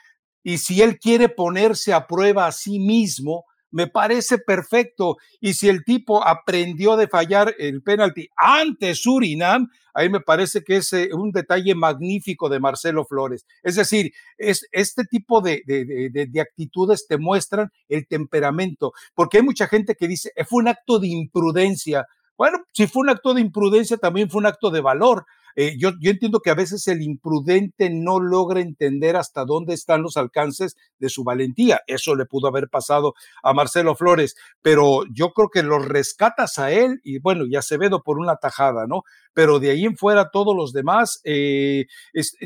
[0.43, 5.17] Y si él quiere ponerse a prueba a sí mismo, me parece perfecto.
[5.39, 10.77] Y si el tipo aprendió de fallar el penalti ante Surinam, ahí me parece que
[10.77, 13.45] es eh, un detalle magnífico de Marcelo Flores.
[13.63, 19.67] Es decir, es, este tipo de, de, actitudes te muestran el temperamento, porque hay mucha
[19.67, 22.07] gente que dice, eh, fue un acto de imprudencia.
[22.37, 25.25] Bueno, si fue un acto de imprudencia, también fue un acto de valor.
[25.55, 30.01] Eh, yo, yo entiendo que a veces el imprudente no logra entender hasta dónde están
[30.01, 31.81] los alcances de su valentía.
[31.87, 36.71] Eso le pudo haber pasado a Marcelo Flores, pero yo creo que lo rescatas a
[36.71, 39.03] él y bueno, ya se Acevedo por una tajada, ¿no?
[39.33, 41.85] Pero de ahí en fuera todos los demás eh,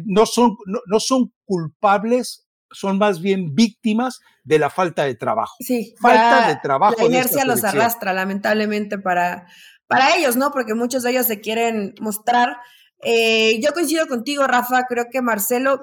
[0.05, 5.55] no, son, no, son culpables son más bien víctimas de la falta de trabajo.
[5.59, 6.95] Sí, falta de trabajo.
[6.97, 9.45] La inercia los arrastra, lamentablemente, para,
[9.87, 10.51] para ellos, ¿no?
[10.51, 12.57] Porque muchos de ellos se quieren mostrar
[13.05, 15.81] eh, yo coincido contigo, Rafa, creo que Marcelo,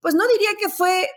[0.00, 1.08] pues no diría que fue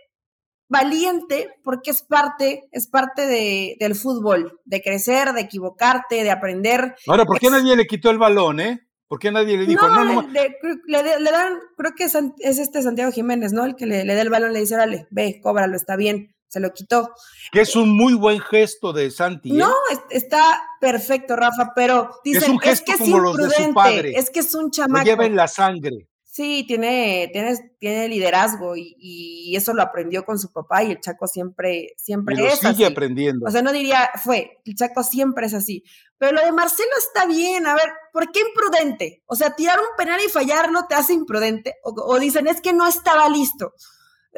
[0.69, 6.95] valiente, porque es parte, es parte de, del fútbol, de crecer, de equivocarte, de aprender.
[7.07, 8.81] Ahora, ¿por qué nadie le quitó el balón, eh?
[9.07, 12.15] ¿Por qué nadie le dijo, no, no, le, dan, creo que es,
[12.59, 13.63] este Santiago Jiménez, ¿no?
[13.63, 16.71] El que le, da el balón, le dice, órale, ve, cóbralo, está bien se lo
[16.73, 17.13] quitó.
[17.51, 19.51] Que es un muy buen gesto de Santi.
[19.51, 19.53] ¿eh?
[19.53, 19.73] No,
[20.09, 24.13] está perfecto, Rafa, pero dicen, es, un gesto que es como los de su padre.
[24.15, 24.99] Es que es un chamaco.
[24.99, 26.07] Lo lleva en la sangre.
[26.37, 31.25] Sí, tiene, tiene, tiene liderazgo y, eso lo aprendió con su papá y el Chaco
[31.25, 33.47] siempre, siempre y lo sigue aprendiendo.
[33.47, 35.83] O sea, no diría, fue, el Chaco siempre es así.
[36.19, 39.23] Pero lo de Marcelo está bien, a ver, ¿por qué imprudente?
[39.25, 41.77] O sea, tirar un penal y fallarlo te hace imprudente.
[41.81, 43.73] o dicen, es que no estaba listo.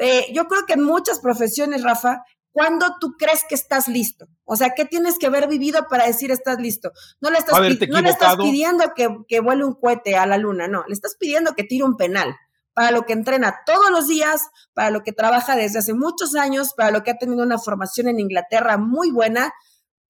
[0.00, 4.26] Eh, yo creo que en muchas profesiones, Rafa, ¿cuándo tú crees que estás listo?
[4.44, 6.90] O sea, ¿qué tienes que haber vivido para decir estás listo?
[7.20, 10.68] No le estás, no le estás pidiendo que, que vuele un cohete a la luna,
[10.68, 12.34] no, le estás pidiendo que tire un penal
[12.72, 16.72] para lo que entrena todos los días, para lo que trabaja desde hace muchos años,
[16.74, 19.52] para lo que ha tenido una formación en Inglaterra muy buena,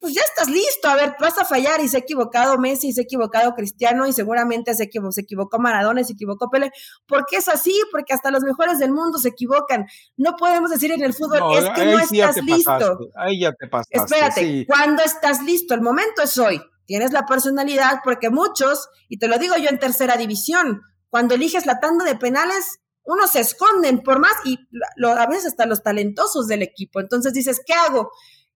[0.01, 3.03] pues ya estás listo, a ver, vas a fallar y se ha equivocado Messi, se
[3.03, 6.73] ha equivocado Cristiano y seguramente se equivocó, se equivocó Maradona y se equivocó Pele,
[7.07, 9.87] porque es así, porque hasta los mejores del mundo se equivocan.
[10.17, 12.99] No podemos decir en el fútbol, es que no estás listo.
[13.15, 13.99] ahí ya te pasaste.
[13.99, 15.75] Espérate, ¿cuándo estás listo?
[15.75, 16.63] El momento es hoy.
[16.87, 20.81] Tienes la personalidad, porque muchos, y te lo digo yo en tercera división,
[21.11, 24.59] cuando eliges la tanda de penales, unos se esconden por más y
[25.05, 27.01] a veces hasta los talentosos del equipo.
[27.01, 28.11] Entonces dices, ¿qué hago?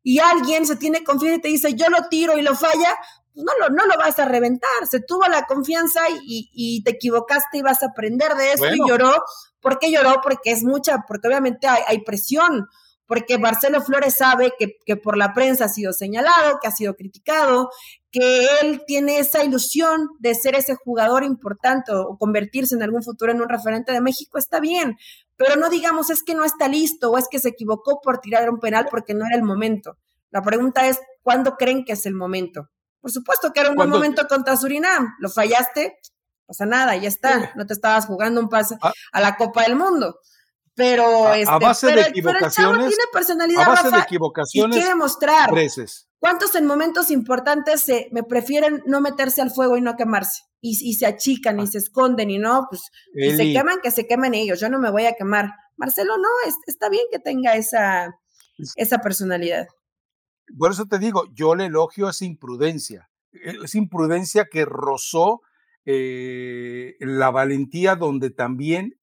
[0.05, 2.95] Y alguien se tiene confianza y te dice, yo lo tiro y lo falla,
[3.33, 4.87] pues no lo, no lo vas a reventar.
[4.89, 9.25] Se tuvo la confianza y, te equivocaste y vas a aprender de eso y lloró.
[9.61, 10.21] ¿Por qué lloró?
[10.23, 12.69] Porque es mucha, porque obviamente hay, hay presión
[13.07, 16.95] porque Marcelo Flores sabe que, que, por la prensa ha sido señalado, que ha sido
[16.95, 17.71] criticado,
[18.11, 23.33] que él tiene esa ilusión de ser ese jugador importante o convertirse en algún futuro
[23.33, 24.97] en un referente de México, está bien,
[25.37, 28.49] pero no digamos es que no está listo o es que se equivocó por tirar
[28.51, 29.99] un penal porque no era el momento.
[30.31, 32.71] La pregunta es, ¿cuándo creen que es el momento?
[33.01, 35.99] Por supuesto que era un buen momento contra Surinam, lo fallaste,
[36.47, 38.93] pasa nada, ya está, no te estabas jugando un pase ah.
[39.13, 40.21] a la Copa del Mundo.
[40.77, 45.49] Pero, a, este, base de equivocaciones, tiene personalidad, a base de equivocaciones, y quiere mostrar.
[46.19, 50.43] ¿Cuántos en momentos importantes se, me prefieren no meterse al fuego y no quemarse?
[50.61, 51.67] Y, se achican y ah.
[51.67, 54.91] se esconden y no, pues si se queman, que se quemen ellos, yo no me
[54.91, 55.51] voy a quemar.
[55.77, 56.29] Marcelo no,
[56.67, 58.19] está bien que tenga esa,
[58.77, 59.67] esa personalidad.
[60.59, 65.43] Por eso te digo, yo le elogio esa imprudencia, esa imprudencia que rozó
[65.85, 68.99] eh, la valentía donde también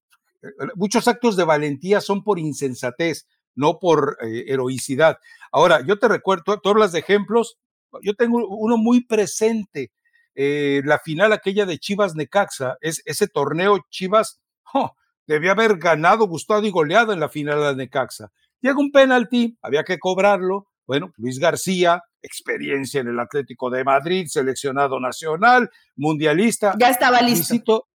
[0.76, 5.18] muchos actos de valentía son por insensatez, no por eh, heroicidad.
[5.52, 7.58] Ahora, yo te recuerdo, tú, hablas de ejemplos,
[8.02, 9.92] yo tengo uno muy presente,
[10.34, 14.39] la final aquella de Chivas Necaxa, es, ese torneo Chivas
[14.74, 14.96] oh,
[15.28, 18.32] debía haber ganado, gustado y goleado en la final de Necaxa.
[18.62, 24.28] Llega un penalti, había que cobrarlo, bueno, Luis García, experiencia en el Atlético de Madrid,
[24.28, 26.76] seleccionado nacional, mundialista.
[26.78, 27.88] Ya estaba listo.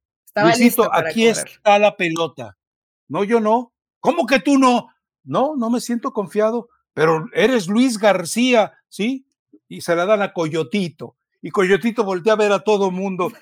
[0.43, 2.57] Luisito, aquí está la pelota.
[3.09, 3.73] No, yo no.
[4.01, 4.89] ¿Cómo que tú no?
[5.25, 9.27] No, no me siento confiado, pero eres Luis García, ¿sí?
[9.69, 11.17] Y se la dan a Coyotito.
[11.43, 13.33] Y Coyotito voltea a ver a todo mundo.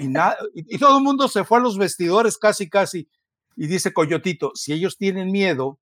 [0.00, 3.08] Y, todo el mundo se fue a los vestidores casi, casi.
[3.56, 5.80] Y dice Coyotito, si ellos tienen miedo,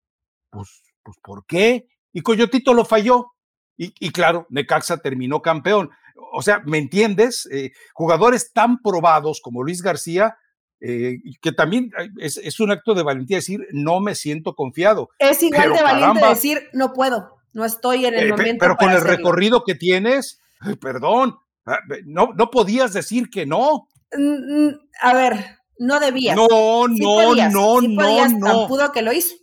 [0.50, 1.88] pues, pues ¿por qué?
[2.14, 3.34] y Coyotito lo falló.
[3.82, 5.90] Y, claro, Necaxa terminó campeón.
[6.32, 7.48] O sea, ¿me entiendes?
[7.52, 10.38] Eh, jugadores tan probados como Luis García,
[10.80, 15.10] eh, que también es, un acto de valentía decir, no me siento confiado.
[15.20, 18.60] Es igual de valiente decir, no puedo, no estoy en el eh, momento.
[18.60, 20.40] Pero con el recorrido que tienes,
[20.82, 23.88] perdón, ah, no, no podías decir que no.
[24.12, 26.36] Mm, mm, a ver, no debías.
[26.36, 26.48] No,
[26.88, 28.68] no, no, no, no.
[28.68, 29.36] pudo que lo hizo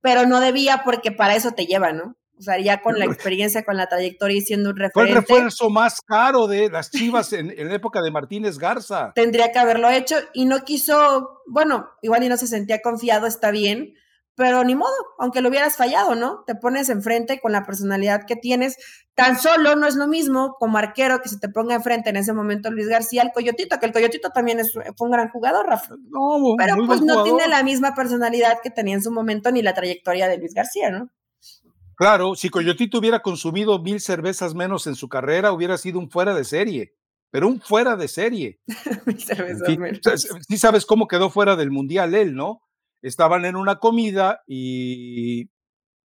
[0.00, 2.16] pero no debía porque para eso te lleva, ¿no?
[2.38, 4.92] O sea, ya con la experiencia, con la trayectoria y siendo un referente.
[4.92, 9.12] Fue el refuerzo más caro de las Chivas en, la época de Martínez Garza.
[9.14, 13.50] Tendría que haberlo hecho y no quiso, bueno, igual y no se sentía confiado, está
[13.50, 13.94] bien,
[14.36, 16.44] pero ni modo, aunque lo hubieras fallado, ¿no?
[16.46, 18.76] Te pones enfrente con la personalidad que tienes.
[19.14, 22.32] Tan solo no es lo mismo como arquero que se te ponga enfrente en ese
[22.32, 25.96] momento Luis García, el Coyotito, que el Coyotito también es, fue un gran jugador, Rafa.
[26.08, 29.74] No, pero pues no tiene la misma personalidad que tenía en su momento ni la
[29.74, 31.10] trayectoria de Luis García, ¿no?
[31.98, 36.32] Claro, si Coyotito hubiera consumido mil cervezas menos en su carrera, hubiera sido un fuera
[36.32, 36.94] de serie,
[37.30, 38.60] pero un fuera de serie.
[39.06, 40.00] mil cervezas menos.
[40.48, 42.62] Sí sabes cómo quedó fuera del mundial él, ¿no?
[43.02, 45.50] estaban en una comida y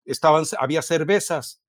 [0.06, 1.62] estaban, había cervezas.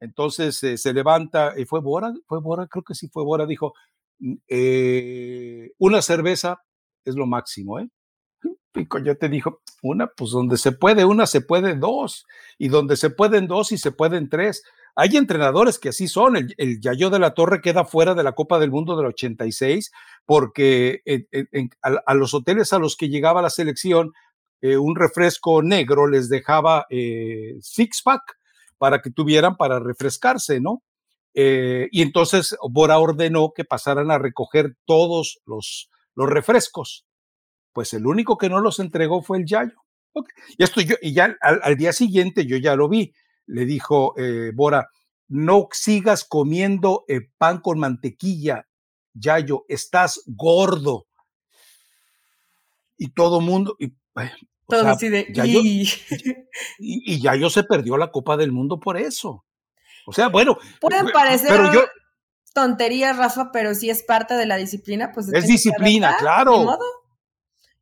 [0.00, 3.74] Entonces eh, se levanta, y fue Bora, fue Bora, creo que sí fue Bora, dijo,
[4.18, 6.62] mm, eh, una cerveza
[7.04, 7.88] es lo máximo, ¿eh?
[8.74, 12.26] Y yo te dijo, una, pues donde se puede, una se puede dos,
[12.58, 14.62] y donde se pueden dos y se pueden tres.
[14.94, 16.36] Hay entrenadores que así son.
[16.36, 19.90] El, el Yayo de la Torre queda fuera de la Copa del Mundo del 86
[20.26, 21.02] porque
[21.82, 24.12] a, los hoteles a los que llegaba la selección
[24.60, 28.22] eh, un refresco negro les dejaba eh, six pack
[28.78, 30.82] para que tuvieran para refrescarse, ¿no?
[31.34, 37.04] Eh, y entonces Bora ordenó que pasaran a recoger todos los, los refrescos.
[37.72, 39.82] Pues el único que no los entregó fue el Yayo.
[40.58, 43.14] Y, esto yo, y ya al, día siguiente yo ya lo vi.
[43.46, 44.14] Le dijo
[44.54, 44.88] Bora,
[45.28, 47.04] no sigas comiendo
[47.38, 48.66] pan con mantequilla,
[49.14, 51.06] Yayo, estás gordo.
[52.98, 53.94] Y todo mundo, y,
[56.78, 59.44] y, ya yo se perdió la Copa del Mundo por eso.
[60.06, 60.58] O sea, bueno.
[60.80, 61.80] Pueden parecer pero yo,
[62.54, 65.32] tonterías, Rafa, pero si es parte de la disciplina, pues.
[65.32, 66.78] Es disciplina, claro.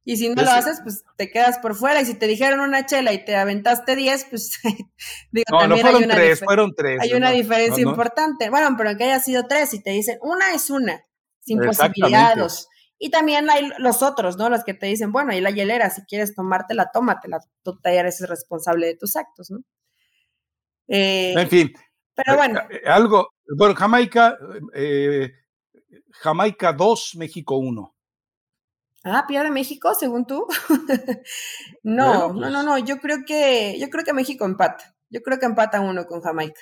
[0.04, 2.00] Y si no lo haces, pues te quedas por fuera.
[2.00, 4.58] Y si te dijeron una chela y te aventaste 10, pues
[5.30, 7.00] digo, no, también no fueron hay una tres, fueron tres.
[7.02, 8.50] Hay una diferencia importante.
[8.50, 11.04] Bueno, pero que haya sido tres y te dicen una es una,
[11.40, 12.68] sin posibilidades.
[12.98, 14.50] Y también hay los otros, ¿no?
[14.50, 17.38] Los que te dicen, bueno, ahí la hielera, si quieres tomártela, tómatela.
[17.62, 19.60] Tú te eres responsable de tus actos, ¿no?
[20.86, 21.72] Eh, en fin.
[22.14, 22.60] Pero bueno.
[22.70, 24.36] Eh, algo, bueno, Jamaica,
[24.74, 25.32] eh,
[26.10, 27.96] Jamaica 2, México 1.
[29.04, 30.46] Ah, pierde México, según tú.
[31.82, 32.52] no, no, no, pues.
[32.52, 32.78] no.
[32.78, 34.94] Yo creo que, yo creo que México empata.
[35.08, 36.60] Yo creo que empata uno con Jamaica.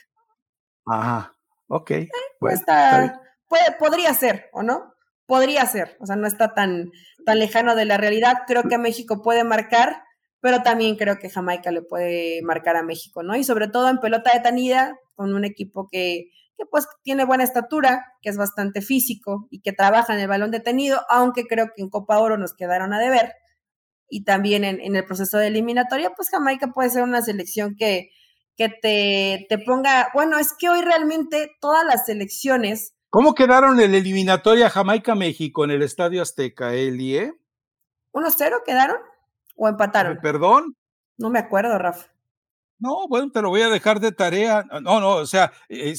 [0.86, 1.34] Ajá,
[1.66, 1.93] ok.
[2.39, 2.62] Pues
[3.49, 4.95] puede, podría ser, ¿o no?
[5.28, 6.91] podría ser, o sea, no está tan,
[7.26, 8.45] tan lejano de la realidad.
[8.47, 10.03] Creo que México puede marcar,
[10.41, 13.36] pero también creo que Jamaica le puede marcar a México, ¿no?
[13.36, 17.45] Y sobre todo en pelota de tanida, con un equipo que, que pues tiene buena
[17.45, 21.83] estatura, que es bastante físico y que trabaja en el balón detenido, aunque creo que
[21.83, 23.33] en Copa Oro nos quedaron a deber.
[24.11, 28.11] Y también en, en el proceso de eliminatoria, pues Jamaica puede ser una selección que,
[28.57, 33.95] que te, te ponga, bueno, es que hoy realmente todas las selecciones ¿Cómo quedaron el
[33.95, 37.17] eliminatoria Jamaica-México en el Estadio Azteca, Eli?
[37.17, 37.33] Eh?
[38.13, 38.99] ¿1-0 quedaron?
[39.57, 40.19] ¿O empataron?
[40.21, 40.77] ¿Perdón?
[41.17, 42.13] No me acuerdo, Rafa.
[42.79, 44.64] No, bueno, te lo voy a dejar de tarea.
[44.83, 45.95] No, no, o sea, eh,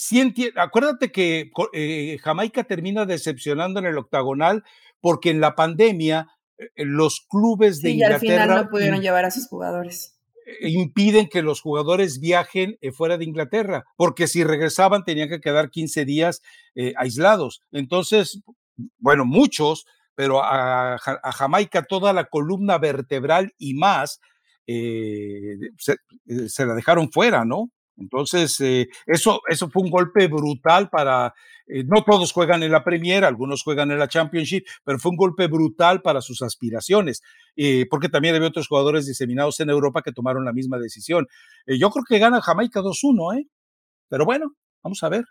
[0.56, 4.64] acuérdate que eh, Jamaica termina decepcionando en el octagonal
[5.02, 6.28] porque en la pandemia
[6.58, 8.26] eh, los clubes de Inglaterra.
[8.26, 10.16] Y al final no pudieron llevar a sus jugadores.
[10.62, 16.06] Impiden que los jugadores viajen fuera de Inglaterra, porque si regresaban tenían que quedar 15
[16.06, 16.42] días
[16.98, 17.62] aislados.
[17.72, 18.42] Entonces,
[18.98, 24.22] bueno, muchos, pero a Jamaica toda la columna vertebral y más
[24.72, 25.58] eh,
[26.28, 27.72] eh, se, la dejaron fuera, ¿no?
[27.98, 31.34] Entonces, eh, eso, eso fue un golpe brutal para,
[31.86, 35.48] no todos juegan en la Premier, algunos juegan en la Championship, pero fue un golpe
[35.48, 37.22] brutal para sus aspiraciones,
[37.90, 41.28] porque también había otros jugadores diseminados en Europa que tomaron la misma decisión.
[41.66, 43.48] yo creo que gana Jamaica 2-1, ¿eh?
[44.08, 45.26] Pero bueno, vamos a ver.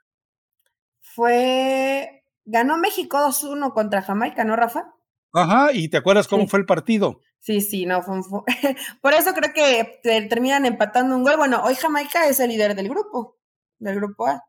[1.00, 4.92] Fue, ganó México 2-1 contra Jamaica, ¿no, Rafa?
[5.32, 7.20] Ajá, ¿y te acuerdas cómo fue el partido?
[7.40, 8.20] Sí, sí, no, fue,
[9.00, 11.36] por eso creo que terminan empatando un gol.
[11.36, 13.38] Bueno, hoy Jamaica es el líder del grupo,
[13.78, 14.44] del grupo A.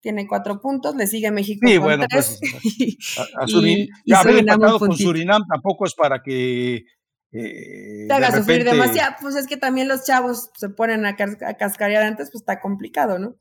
[0.00, 2.40] Tiene cuatro puntos, le sigue México sí, bueno, Pues,
[3.18, 6.84] a, a, haber empatado con Surinam tampoco es para que
[7.32, 9.16] eh, te haga sufrir demasiado.
[9.20, 13.36] Pues es que también los chavos se ponen a, cascarear antes, pues está complicado, ¿no?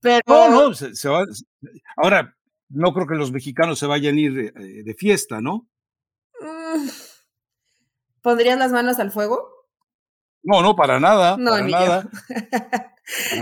[0.00, 0.22] Pero.
[0.26, 1.24] No, no, se, va,
[1.96, 2.36] ahora
[2.68, 5.68] no creo que los mexicanos se vayan a ir eh, de fiesta, ¿no?
[6.40, 6.88] Mm.
[8.22, 9.48] ¿Pondrías las manos al fuego?
[10.42, 11.36] No, no, para nada.
[11.36, 12.10] No, para nada.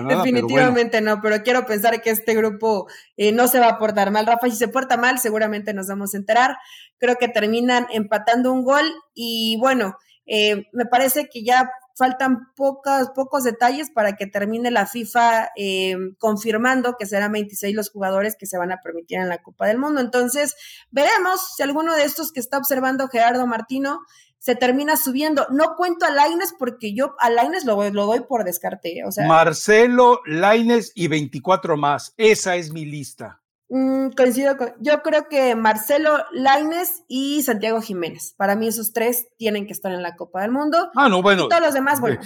[0.08, 4.26] Definitivamente no, pero quiero pensar que este grupo eh, no se va a portar mal.
[4.26, 6.56] Rafa, si se porta mal, seguramente nos vamos a enterar.
[6.98, 13.10] Creo que terminan empatando un gol y bueno, eh, me parece que ya faltan pocos,
[13.14, 18.46] pocos detalles para que termine la FIFA eh, confirmando que serán 26 los jugadores que
[18.46, 20.00] se van a permitir en la Copa del Mundo.
[20.00, 20.56] Entonces,
[20.90, 24.00] veremos si alguno de estos que está observando Gerardo Martino
[24.40, 25.46] se termina subiendo.
[25.50, 29.04] No cuento a Laines porque yo a Laines lo, lo doy por descarte.
[29.06, 32.14] O sea, Marcelo, Laines y 24 más.
[32.16, 33.40] Esa es mi lista.
[33.68, 38.34] Mm, coincido con, yo creo que Marcelo Laines y Santiago Jiménez.
[38.36, 40.90] Para mí esos tres tienen que estar en la Copa del Mundo.
[40.96, 41.44] Ah, no, bueno.
[41.44, 42.20] Y todos los demás, bueno.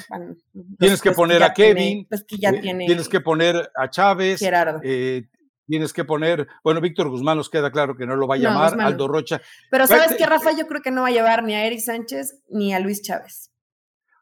[0.79, 2.07] tienes que poner a Kevin.
[2.09, 4.39] pues que ya eh, tiene, tienes que poner a Chávez.
[4.39, 4.81] Gerardo.
[4.83, 5.25] Eh,
[5.67, 8.81] tienes que poner, bueno, Víctor Guzmán nos queda claro que no lo va a llamar,
[8.81, 9.41] Aldo Rocha.
[9.71, 12.43] Pero sabes que Rafa, yo creo que no va a llevar ni a Eric Sánchez
[12.49, 13.51] ni a Luis Chávez.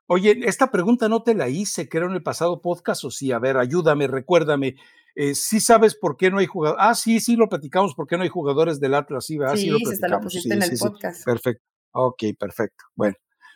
[0.07, 3.38] Oye, esta pregunta no te la hice, creo, en el pasado podcast, o sí, a
[3.38, 4.76] ver, ayúdame, recuérdame.
[5.14, 6.84] Eh, ¿Sí sabes por qué no hay jugadores?
[6.84, 9.26] Ah, sí, sí, lo platicamos, ¿por qué no hay jugadores del Atlas?
[9.26, 11.24] Sí, sí, lo se lo pusiste en el podcast.
[11.24, 11.64] Perfecto.
[11.93, 12.84] Ok, perfecto.
[12.95, 13.14] Bueno,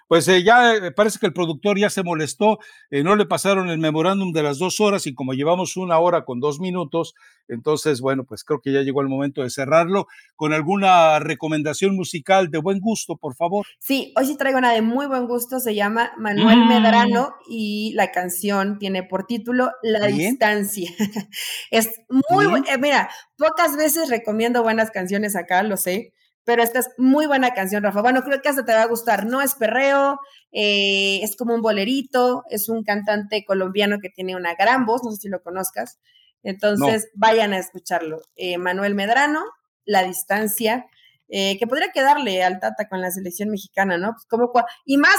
[0.08, 2.58] pues eh, ya eh, parece que el productor ya se molestó,
[2.90, 6.24] eh, no le pasaron el memorándum de las dos horas y como llevamos una hora
[6.24, 7.14] con dos minutos,
[7.48, 12.50] entonces, bueno, pues creo que ya llegó el momento de cerrarlo con alguna recomendación musical
[12.50, 13.66] de buen gusto, por favor.
[13.78, 16.68] Sí, hoy sí traigo una de muy buen gusto, se llama Manuel mm.
[16.68, 20.90] Medrano y la canción tiene por título La Distancia.
[21.70, 21.90] es
[22.30, 22.46] muy,
[22.80, 26.12] mira, pocas veces recomiendo buenas canciones acá, lo sé
[26.46, 28.02] pero esta es muy buena canción, Rafa.
[28.02, 29.26] Bueno, creo que hasta te va a gustar.
[29.26, 30.20] No es perreo,
[30.52, 35.10] eh, es como un bolerito, es un cantante colombiano que tiene una gran voz, no
[35.10, 35.98] sé si lo conozcas.
[36.44, 38.22] Entonces, vayan a escucharlo.
[38.36, 39.42] Eh, Manuel Medrano,
[39.84, 40.86] La Distancia,
[41.28, 44.12] eh, que podría quedarle al Tata con la selección mexicana, ¿no?
[44.12, 44.52] Pues como,
[44.84, 45.18] y más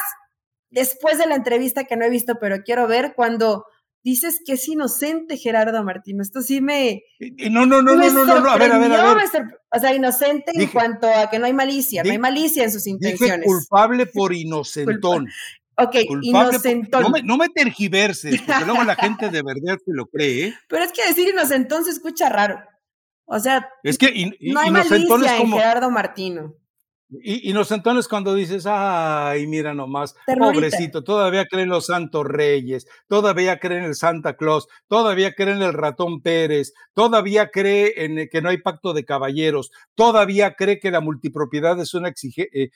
[0.70, 3.66] después de la entrevista que no he visto, pero quiero ver cuando
[4.04, 6.22] dices que es inocente Gerardo Martín.
[6.22, 7.04] Esto sí me.
[7.50, 9.24] No, no, no, no, no, no, a ver, a ver, a ver.
[9.76, 12.88] O sea, inocente en cuanto a que no hay malicia, no hay malicia en sus
[12.88, 13.46] intenciones.
[13.46, 15.28] culpable por inocentón.
[15.80, 17.04] Ok, inocentón.
[17.04, 20.48] no, me, no, me, tergiverses, porque luego la gente de verdad se lo cree.
[20.48, 20.54] ¿eh?
[20.68, 22.60] Pero es que decir inocentón se escucha raro.
[23.26, 26.56] O sea, es que no hay malicia en Gerardo Martino.
[27.10, 33.60] Y, los entonces cuando dices, ay, mira nomás, pobrecito, todavía creen los santos reyes, todavía
[33.60, 38.58] creen el Santa Claus, todavía creen el ratón Pérez, todavía cree en que no hay
[38.58, 42.70] pacto de caballeros, todavía cree que la multipropiedad es un, eh,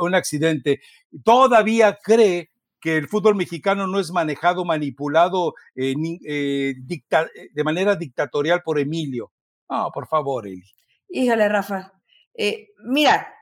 [0.00, 0.80] un accidente,
[1.22, 5.94] todavía cree que el fútbol mexicano no es manejado, manipulado eh,
[6.26, 9.30] eh, de manera dictatorial por Emilio.
[9.70, 10.64] No, por favor, Eli.
[11.08, 11.92] Híjole, Rafa.
[12.84, 13.35] mira,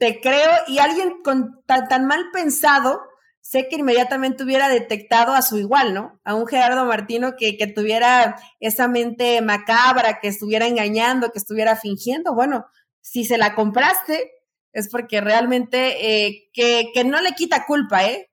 [0.00, 3.02] te creo, y alguien con tan, mal pensado,
[3.42, 6.18] sé que inmediatamente hubiera detectado a su igual, ¿no?
[6.24, 11.76] A un Gerardo Martino que, que, tuviera esa mente macabra, que estuviera engañando, que estuviera
[11.76, 12.34] fingiendo.
[12.34, 12.64] Bueno,
[13.02, 14.32] si se la compraste,
[14.72, 18.30] es porque realmente eh, que, que, no le quita culpa, ¿eh?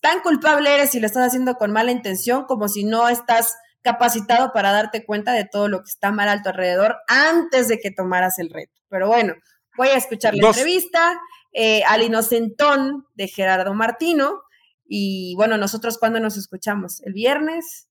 [0.00, 4.52] Tan culpable eres si lo estás haciendo con mala intención como si no estás capacitado
[4.52, 7.90] para darte cuenta de todo lo que está mal a tu alrededor antes de que
[7.90, 8.80] tomaras el reto.
[8.88, 9.34] Pero bueno,
[9.78, 11.18] voy a escuchar la entrevista
[11.54, 14.42] eh, al inocentón de Gerardo Martino.
[14.86, 17.00] Y bueno, nosotros cuando nos escuchamos?
[17.02, 17.88] ¿El viernes?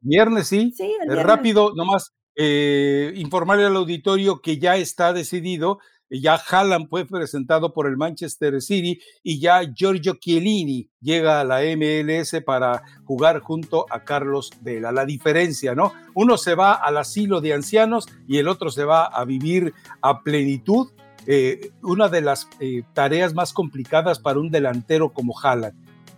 [0.00, 0.72] Viernes, sí.
[0.76, 1.26] Sí, el viernes.
[1.26, 5.78] Rápido, nomás eh, informarle al auditorio que ya está decidido,
[6.10, 11.60] ya Haaland fue presentado por el Manchester City y ya Giorgio Chiellini llega a la
[11.76, 14.90] MLS para jugar junto a Carlos Vela.
[14.90, 15.92] La diferencia, ¿no?
[16.14, 20.22] Uno se va al asilo de ancianos y el otro se va a vivir a
[20.22, 20.88] plenitud.
[21.26, 25.74] Eh, una de las eh, tareas más complicadas para un delantero como Haaland,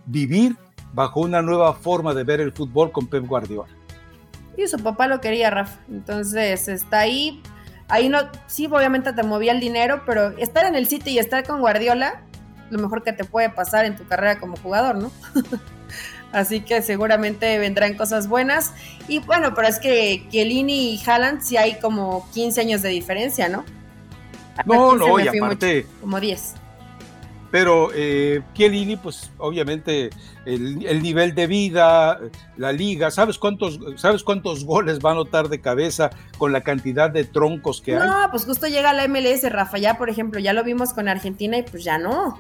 [0.07, 0.57] vivir
[0.93, 3.73] bajo una nueva forma de ver el fútbol con Pep Guardiola.
[4.57, 5.81] Y su papá lo quería, Rafa.
[5.89, 7.43] Entonces está ahí.
[7.89, 11.47] Ahí no, sí, obviamente te movía el dinero, pero estar en el sitio y estar
[11.47, 12.23] con Guardiola,
[12.71, 15.11] lo mejor que te puede pasar en tu carrera como jugador, ¿no?
[16.33, 18.73] Así que seguramente vendrán cosas buenas.
[19.09, 23.51] Y bueno, pero es que Chiellini y Haaland sí hay como 15 años de diferencia,
[23.51, 23.65] ¿no?
[24.67, 25.87] No, no, y aparte.
[26.01, 26.55] como 10
[27.53, 30.09] pero eh, Chiellini, pues obviamente
[30.47, 32.19] el, nivel de vida,
[32.57, 37.11] la liga, ¿sabes cuántos, ¿sabes cuántos goles va a anotar de cabeza con la cantidad
[37.11, 38.09] de troncos que hay?
[38.09, 41.59] No, pues justo llega la MLS, Rafa, ya por ejemplo, ya lo vimos con Argentina
[41.59, 42.39] y pues ya no,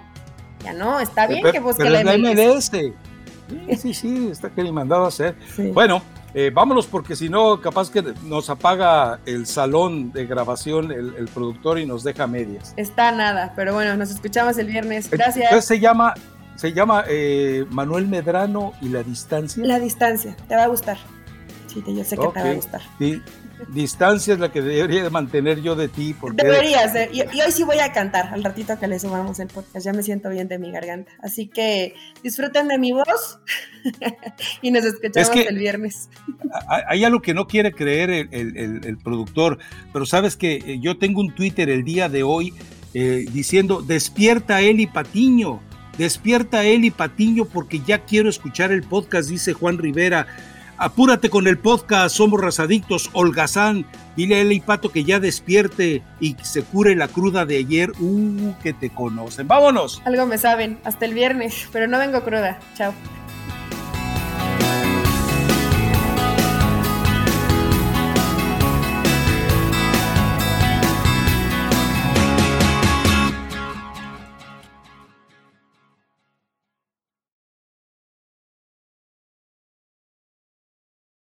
[0.64, 2.70] ya no, está bien que busque la MLS.
[2.70, 5.36] Sí, sí, sí, está que le mandado a hacer.
[5.74, 6.00] Bueno,
[6.34, 11.78] eh, vámonos porque si no, capaz que nos apaga el salón de grabación el, productor
[11.78, 12.74] y nos deja medias.
[12.76, 15.10] Está nada, pero bueno, nos escuchamos el viernes.
[15.10, 15.44] Gracias.
[15.44, 16.14] Entonces se llama,
[16.56, 19.64] se llama eh, Manuel Medrano y la distancia.
[19.64, 20.98] La distancia, te va a gustar.
[21.66, 22.82] Sí, yo sé que te va a gustar.
[22.98, 23.22] Sí
[23.68, 26.14] distancia es la que debería mantener yo de ti.
[26.18, 29.84] Porque Deberías, y, hoy sí voy a cantar al ratito que le subamos el podcast,
[29.84, 31.12] ya me siento bien de mi garganta.
[31.22, 33.38] Así que disfruten de mi voz
[34.62, 36.08] y nos escuchamos el viernes.
[36.88, 39.58] Hay algo que no quiere creer el, productor,
[39.92, 42.54] pero sabes que eh, yo tengo un Twitter el día de hoy
[42.94, 45.60] eh, diciendo, despierta Eli Patiño,
[45.98, 50.26] despierta Eli Patiño porque ya quiero escuchar el podcast, dice Juan Rivera.
[50.82, 53.86] Apúrate con el podcast Somos Razadictos, Holgazán.
[54.16, 57.92] Dile a Eli Pato que ya despierte y se cure la cruda de ayer.
[58.00, 59.46] Uh, que te conocen.
[59.46, 60.02] ¡Vámonos!
[60.04, 60.80] Algo me saben.
[60.82, 62.58] Hasta el viernes, pero no vengo cruda.
[62.74, 62.92] Chao.